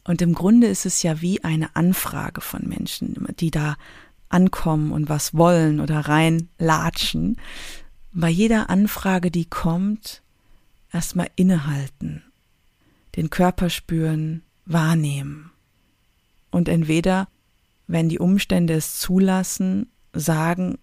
Und 0.03 0.21
im 0.21 0.33
Grunde 0.33 0.67
ist 0.67 0.85
es 0.85 1.03
ja 1.03 1.21
wie 1.21 1.43
eine 1.43 1.75
Anfrage 1.75 2.41
von 2.41 2.67
Menschen, 2.67 3.27
die 3.39 3.51
da 3.51 3.75
ankommen 4.29 4.91
und 4.91 5.09
was 5.09 5.33
wollen 5.33 5.79
oder 5.79 5.99
reinlatschen. 5.99 7.37
Bei 8.13 8.29
jeder 8.29 8.69
Anfrage, 8.69 9.31
die 9.31 9.45
kommt, 9.45 10.21
erstmal 10.91 11.29
innehalten, 11.35 12.23
den 13.15 13.29
Körper 13.29 13.69
spüren, 13.69 14.43
wahrnehmen. 14.65 15.51
Und 16.49 16.67
entweder, 16.67 17.27
wenn 17.87 18.09
die 18.09 18.19
Umstände 18.19 18.73
es 18.73 18.99
zulassen, 18.99 19.89
sagen, 20.13 20.77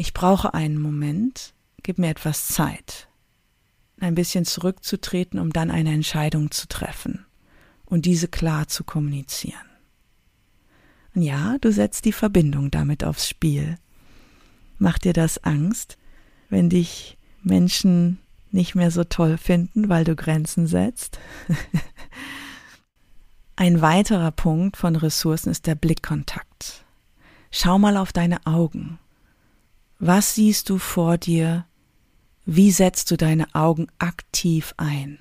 ich 0.00 0.14
brauche 0.14 0.54
einen 0.54 0.80
Moment, 0.80 1.52
gib 1.82 1.98
mir 1.98 2.08
etwas 2.08 2.48
Zeit, 2.48 3.06
ein 4.00 4.14
bisschen 4.14 4.46
zurückzutreten, 4.46 5.38
um 5.38 5.52
dann 5.52 5.70
eine 5.70 5.92
Entscheidung 5.92 6.50
zu 6.50 6.68
treffen 6.68 7.26
und 7.84 8.06
diese 8.06 8.26
klar 8.26 8.66
zu 8.66 8.82
kommunizieren. 8.82 9.60
Und 11.14 11.20
ja, 11.20 11.58
du 11.60 11.70
setzt 11.70 12.06
die 12.06 12.12
Verbindung 12.12 12.70
damit 12.70 13.04
aufs 13.04 13.28
Spiel. 13.28 13.76
Macht 14.78 15.04
dir 15.04 15.12
das 15.12 15.44
Angst, 15.44 15.98
wenn 16.48 16.70
dich 16.70 17.18
Menschen 17.42 18.20
nicht 18.52 18.74
mehr 18.74 18.90
so 18.90 19.04
toll 19.04 19.36
finden, 19.36 19.90
weil 19.90 20.04
du 20.04 20.16
Grenzen 20.16 20.66
setzt? 20.66 21.18
Ein 23.56 23.82
weiterer 23.82 24.30
Punkt 24.30 24.78
von 24.78 24.96
Ressourcen 24.96 25.50
ist 25.50 25.66
der 25.66 25.74
Blickkontakt. 25.74 26.86
Schau 27.50 27.78
mal 27.78 27.98
auf 27.98 28.14
deine 28.14 28.46
Augen. 28.46 28.98
Was 30.02 30.34
siehst 30.34 30.70
du 30.70 30.78
vor 30.78 31.18
dir? 31.18 31.66
Wie 32.46 32.70
setzt 32.70 33.10
du 33.10 33.18
deine 33.18 33.54
Augen 33.54 33.88
aktiv 33.98 34.72
ein? 34.78 35.18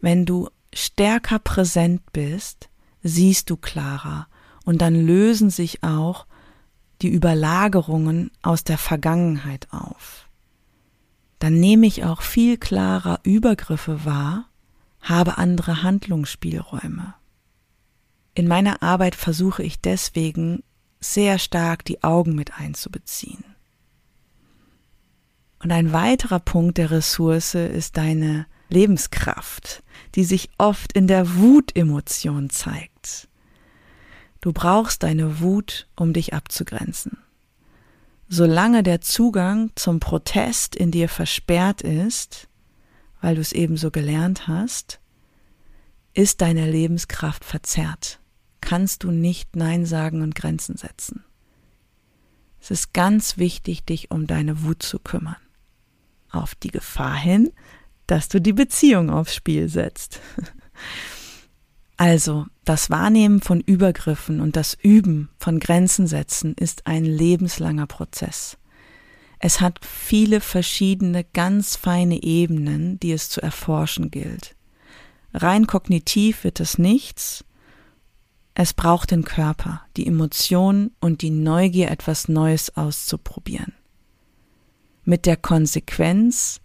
Wenn 0.00 0.26
du 0.26 0.48
stärker 0.74 1.38
präsent 1.38 2.02
bist, 2.12 2.68
siehst 3.04 3.48
du 3.48 3.56
klarer 3.56 4.26
und 4.64 4.82
dann 4.82 4.96
lösen 4.96 5.50
sich 5.50 5.84
auch 5.84 6.26
die 7.00 7.10
Überlagerungen 7.10 8.32
aus 8.42 8.64
der 8.64 8.76
Vergangenheit 8.76 9.68
auf. 9.70 10.28
Dann 11.38 11.54
nehme 11.54 11.86
ich 11.86 12.04
auch 12.04 12.22
viel 12.22 12.56
klarer 12.58 13.20
Übergriffe 13.22 14.04
wahr, 14.04 14.48
habe 15.00 15.38
andere 15.38 15.84
Handlungsspielräume. 15.84 17.14
In 18.34 18.48
meiner 18.48 18.82
Arbeit 18.82 19.14
versuche 19.14 19.62
ich 19.62 19.80
deswegen 19.80 20.64
sehr 20.98 21.38
stark 21.38 21.84
die 21.84 22.02
Augen 22.02 22.34
mit 22.34 22.58
einzubeziehen. 22.58 23.44
Und 25.66 25.72
ein 25.72 25.92
weiterer 25.92 26.38
Punkt 26.38 26.78
der 26.78 26.92
Ressource 26.92 27.56
ist 27.56 27.96
deine 27.96 28.46
Lebenskraft, 28.68 29.82
die 30.14 30.22
sich 30.22 30.48
oft 30.58 30.92
in 30.92 31.08
der 31.08 31.38
Wutemotion 31.38 32.50
zeigt. 32.50 33.26
Du 34.40 34.52
brauchst 34.52 35.02
deine 35.02 35.40
Wut, 35.40 35.88
um 35.96 36.12
dich 36.12 36.34
abzugrenzen. 36.34 37.18
Solange 38.28 38.84
der 38.84 39.00
Zugang 39.00 39.72
zum 39.74 39.98
Protest 39.98 40.76
in 40.76 40.92
dir 40.92 41.08
versperrt 41.08 41.82
ist, 41.82 42.46
weil 43.20 43.34
du 43.34 43.40
es 43.40 43.50
ebenso 43.50 43.90
gelernt 43.90 44.46
hast, 44.46 45.00
ist 46.14 46.42
deine 46.42 46.70
Lebenskraft 46.70 47.44
verzerrt. 47.44 48.20
Kannst 48.60 49.02
du 49.02 49.10
nicht 49.10 49.56
Nein 49.56 49.84
sagen 49.84 50.22
und 50.22 50.36
Grenzen 50.36 50.76
setzen. 50.76 51.24
Es 52.60 52.70
ist 52.70 52.92
ganz 52.92 53.36
wichtig, 53.36 53.84
dich 53.84 54.12
um 54.12 54.28
deine 54.28 54.62
Wut 54.62 54.84
zu 54.84 55.00
kümmern. 55.00 55.34
Auf 56.30 56.54
die 56.54 56.70
Gefahr 56.70 57.16
hin, 57.16 57.52
dass 58.06 58.28
du 58.28 58.40
die 58.40 58.52
Beziehung 58.52 59.10
aufs 59.10 59.34
Spiel 59.34 59.68
setzt. 59.68 60.20
Also, 61.98 62.44
das 62.66 62.90
Wahrnehmen 62.90 63.40
von 63.40 63.60
Übergriffen 63.60 64.42
und 64.42 64.54
das 64.54 64.74
Üben 64.74 65.30
von 65.38 65.58
Grenzen 65.58 66.06
setzen 66.06 66.54
ist 66.54 66.86
ein 66.86 67.06
lebenslanger 67.06 67.86
Prozess. 67.86 68.58
Es 69.38 69.60
hat 69.60 69.80
viele 69.84 70.40
verschiedene, 70.40 71.24
ganz 71.24 71.76
feine 71.76 72.22
Ebenen, 72.22 73.00
die 73.00 73.12
es 73.12 73.30
zu 73.30 73.40
erforschen 73.40 74.10
gilt. 74.10 74.56
Rein 75.32 75.66
kognitiv 75.66 76.44
wird 76.44 76.60
es 76.60 76.78
nichts. 76.78 77.44
Es 78.54 78.72
braucht 78.72 79.10
den 79.10 79.24
Körper, 79.24 79.82
die 79.96 80.06
Emotionen 80.06 80.94
und 81.00 81.20
die 81.20 81.30
Neugier, 81.30 81.90
etwas 81.90 82.28
Neues 82.28 82.76
auszuprobieren. 82.76 83.74
Mit 85.06 85.24
der 85.24 85.36
Konsequenz, 85.36 86.60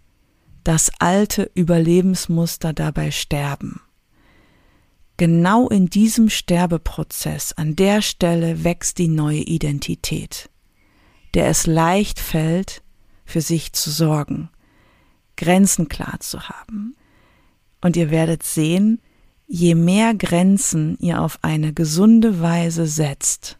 dass 0.64 0.90
alte 0.98 1.48
Überlebensmuster 1.54 2.72
dabei 2.72 3.12
sterben. 3.12 3.80
Genau 5.16 5.68
in 5.68 5.86
diesem 5.86 6.28
Sterbeprozess, 6.28 7.52
an 7.52 7.76
der 7.76 8.02
Stelle 8.02 8.64
wächst 8.64 8.98
die 8.98 9.06
neue 9.06 9.42
Identität, 9.42 10.50
der 11.34 11.46
es 11.46 11.68
leicht 11.68 12.18
fällt, 12.18 12.82
für 13.24 13.40
sich 13.40 13.72
zu 13.74 13.92
sorgen, 13.92 14.50
Grenzen 15.36 15.88
klar 15.88 16.18
zu 16.18 16.48
haben. 16.48 16.96
Und 17.80 17.96
ihr 17.96 18.10
werdet 18.10 18.42
sehen, 18.42 19.00
je 19.46 19.76
mehr 19.76 20.14
Grenzen 20.14 20.98
ihr 20.98 21.20
auf 21.20 21.38
eine 21.42 21.72
gesunde 21.72 22.40
Weise 22.40 22.88
setzt, 22.88 23.58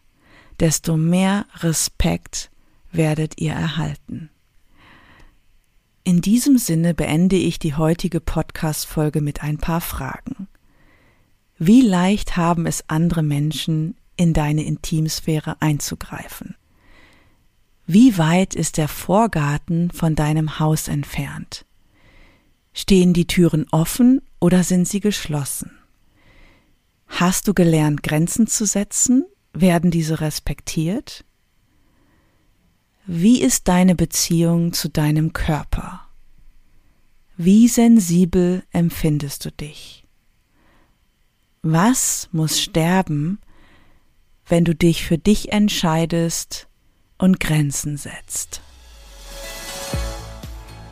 desto 0.59 0.97
mehr 0.97 1.45
Respekt 1.59 2.51
werdet 2.91 3.39
ihr 3.39 3.53
erhalten. 3.53 4.29
In 6.05 6.19
diesem 6.19 6.57
Sinne 6.57 6.93
beende 6.93 7.37
ich 7.37 7.59
die 7.59 7.75
heutige 7.75 8.19
Podcast-Folge 8.19 9.21
mit 9.21 9.41
ein 9.41 9.57
paar 9.57 9.79
Fragen. 9.79 10.49
Wie 11.57 11.79
leicht 11.79 12.35
haben 12.35 12.65
es 12.65 12.83
andere 12.89 13.23
Menschen, 13.23 13.95
in 14.17 14.33
deine 14.33 14.63
Intimsphäre 14.63 15.61
einzugreifen? 15.61 16.55
Wie 17.85 18.17
weit 18.17 18.53
ist 18.53 18.77
der 18.77 18.89
Vorgarten 18.89 19.91
von 19.91 20.15
deinem 20.15 20.59
Haus 20.59 20.89
entfernt? 20.89 21.65
Stehen 22.73 23.13
die 23.13 23.27
Türen 23.27 23.65
offen 23.71 24.21
oder 24.41 24.63
sind 24.63 24.89
sie 24.89 24.99
geschlossen? 24.99 25.71
Hast 27.07 27.47
du 27.47 27.53
gelernt, 27.53 28.03
Grenzen 28.03 28.47
zu 28.47 28.65
setzen? 28.65 29.25
Werden 29.53 29.89
diese 29.89 30.19
respektiert? 30.19 31.23
Wie 33.05 33.41
ist 33.41 33.67
deine 33.67 33.95
Beziehung 33.95 34.71
zu 34.71 34.87
deinem 34.87 35.33
Körper? 35.33 36.07
Wie 37.35 37.67
sensibel 37.67 38.63
empfindest 38.71 39.43
du 39.43 39.51
dich? 39.51 40.05
Was 41.63 42.29
muss 42.31 42.61
sterben, 42.61 43.39
wenn 44.47 44.63
du 44.63 44.73
dich 44.73 45.03
für 45.03 45.17
dich 45.17 45.51
entscheidest 45.51 46.69
und 47.17 47.41
Grenzen 47.41 47.97
setzt? 47.97 48.61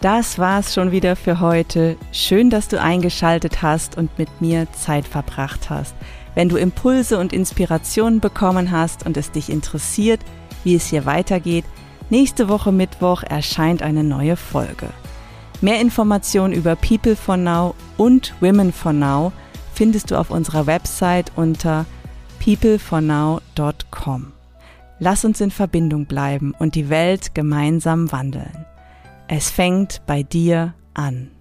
Das 0.02 0.38
war's 0.38 0.74
schon 0.74 0.92
wieder 0.92 1.16
für 1.16 1.40
heute. 1.40 1.96
Schön, 2.12 2.50
dass 2.50 2.68
du 2.68 2.82
eingeschaltet 2.82 3.62
hast 3.62 3.96
und 3.96 4.18
mit 4.18 4.42
mir 4.42 4.68
Zeit 4.74 5.08
verbracht 5.08 5.70
hast. 5.70 5.96
Wenn 6.36 6.50
du 6.50 6.58
Impulse 6.58 7.18
und 7.18 7.32
Inspirationen 7.32 8.20
bekommen 8.20 8.72
hast 8.72 9.06
und 9.06 9.16
es 9.16 9.32
dich 9.32 9.50
interessiert, 9.50 10.20
wie 10.66 10.76
es 10.76 10.88
hier 10.88 11.06
weitergeht, 11.06 11.64
nächste 12.12 12.48
Woche 12.50 12.72
Mittwoch 12.72 13.24
erscheint 13.24 13.82
eine 13.82 14.04
neue 14.04 14.36
Folge. 14.36 14.90
Mehr 15.62 15.82
Informationen 15.82 16.54
über 16.54 16.76
People 16.76 17.16
for 17.16 17.38
Now 17.38 17.76
und 17.98 18.34
Women 18.40 18.72
for 18.72 18.94
Now 18.94 19.32
findest 19.74 20.12
du 20.12 20.20
auf 20.20 20.30
unserer 20.30 20.68
Website 20.68 21.32
unter 21.36 21.86
peoplefornow.com. 22.40 24.34
Lass 25.00 25.26
uns 25.26 25.42
in 25.42 25.50
Verbindung 25.52 26.06
bleiben 26.06 26.54
und 26.60 26.76
die 26.76 26.90
Welt 26.90 27.34
gemeinsam 27.34 28.12
wandeln. 28.12 28.66
Es 29.28 29.50
fängt 29.50 30.02
bei 30.06 30.24
dir 30.24 30.74
an. 30.94 31.32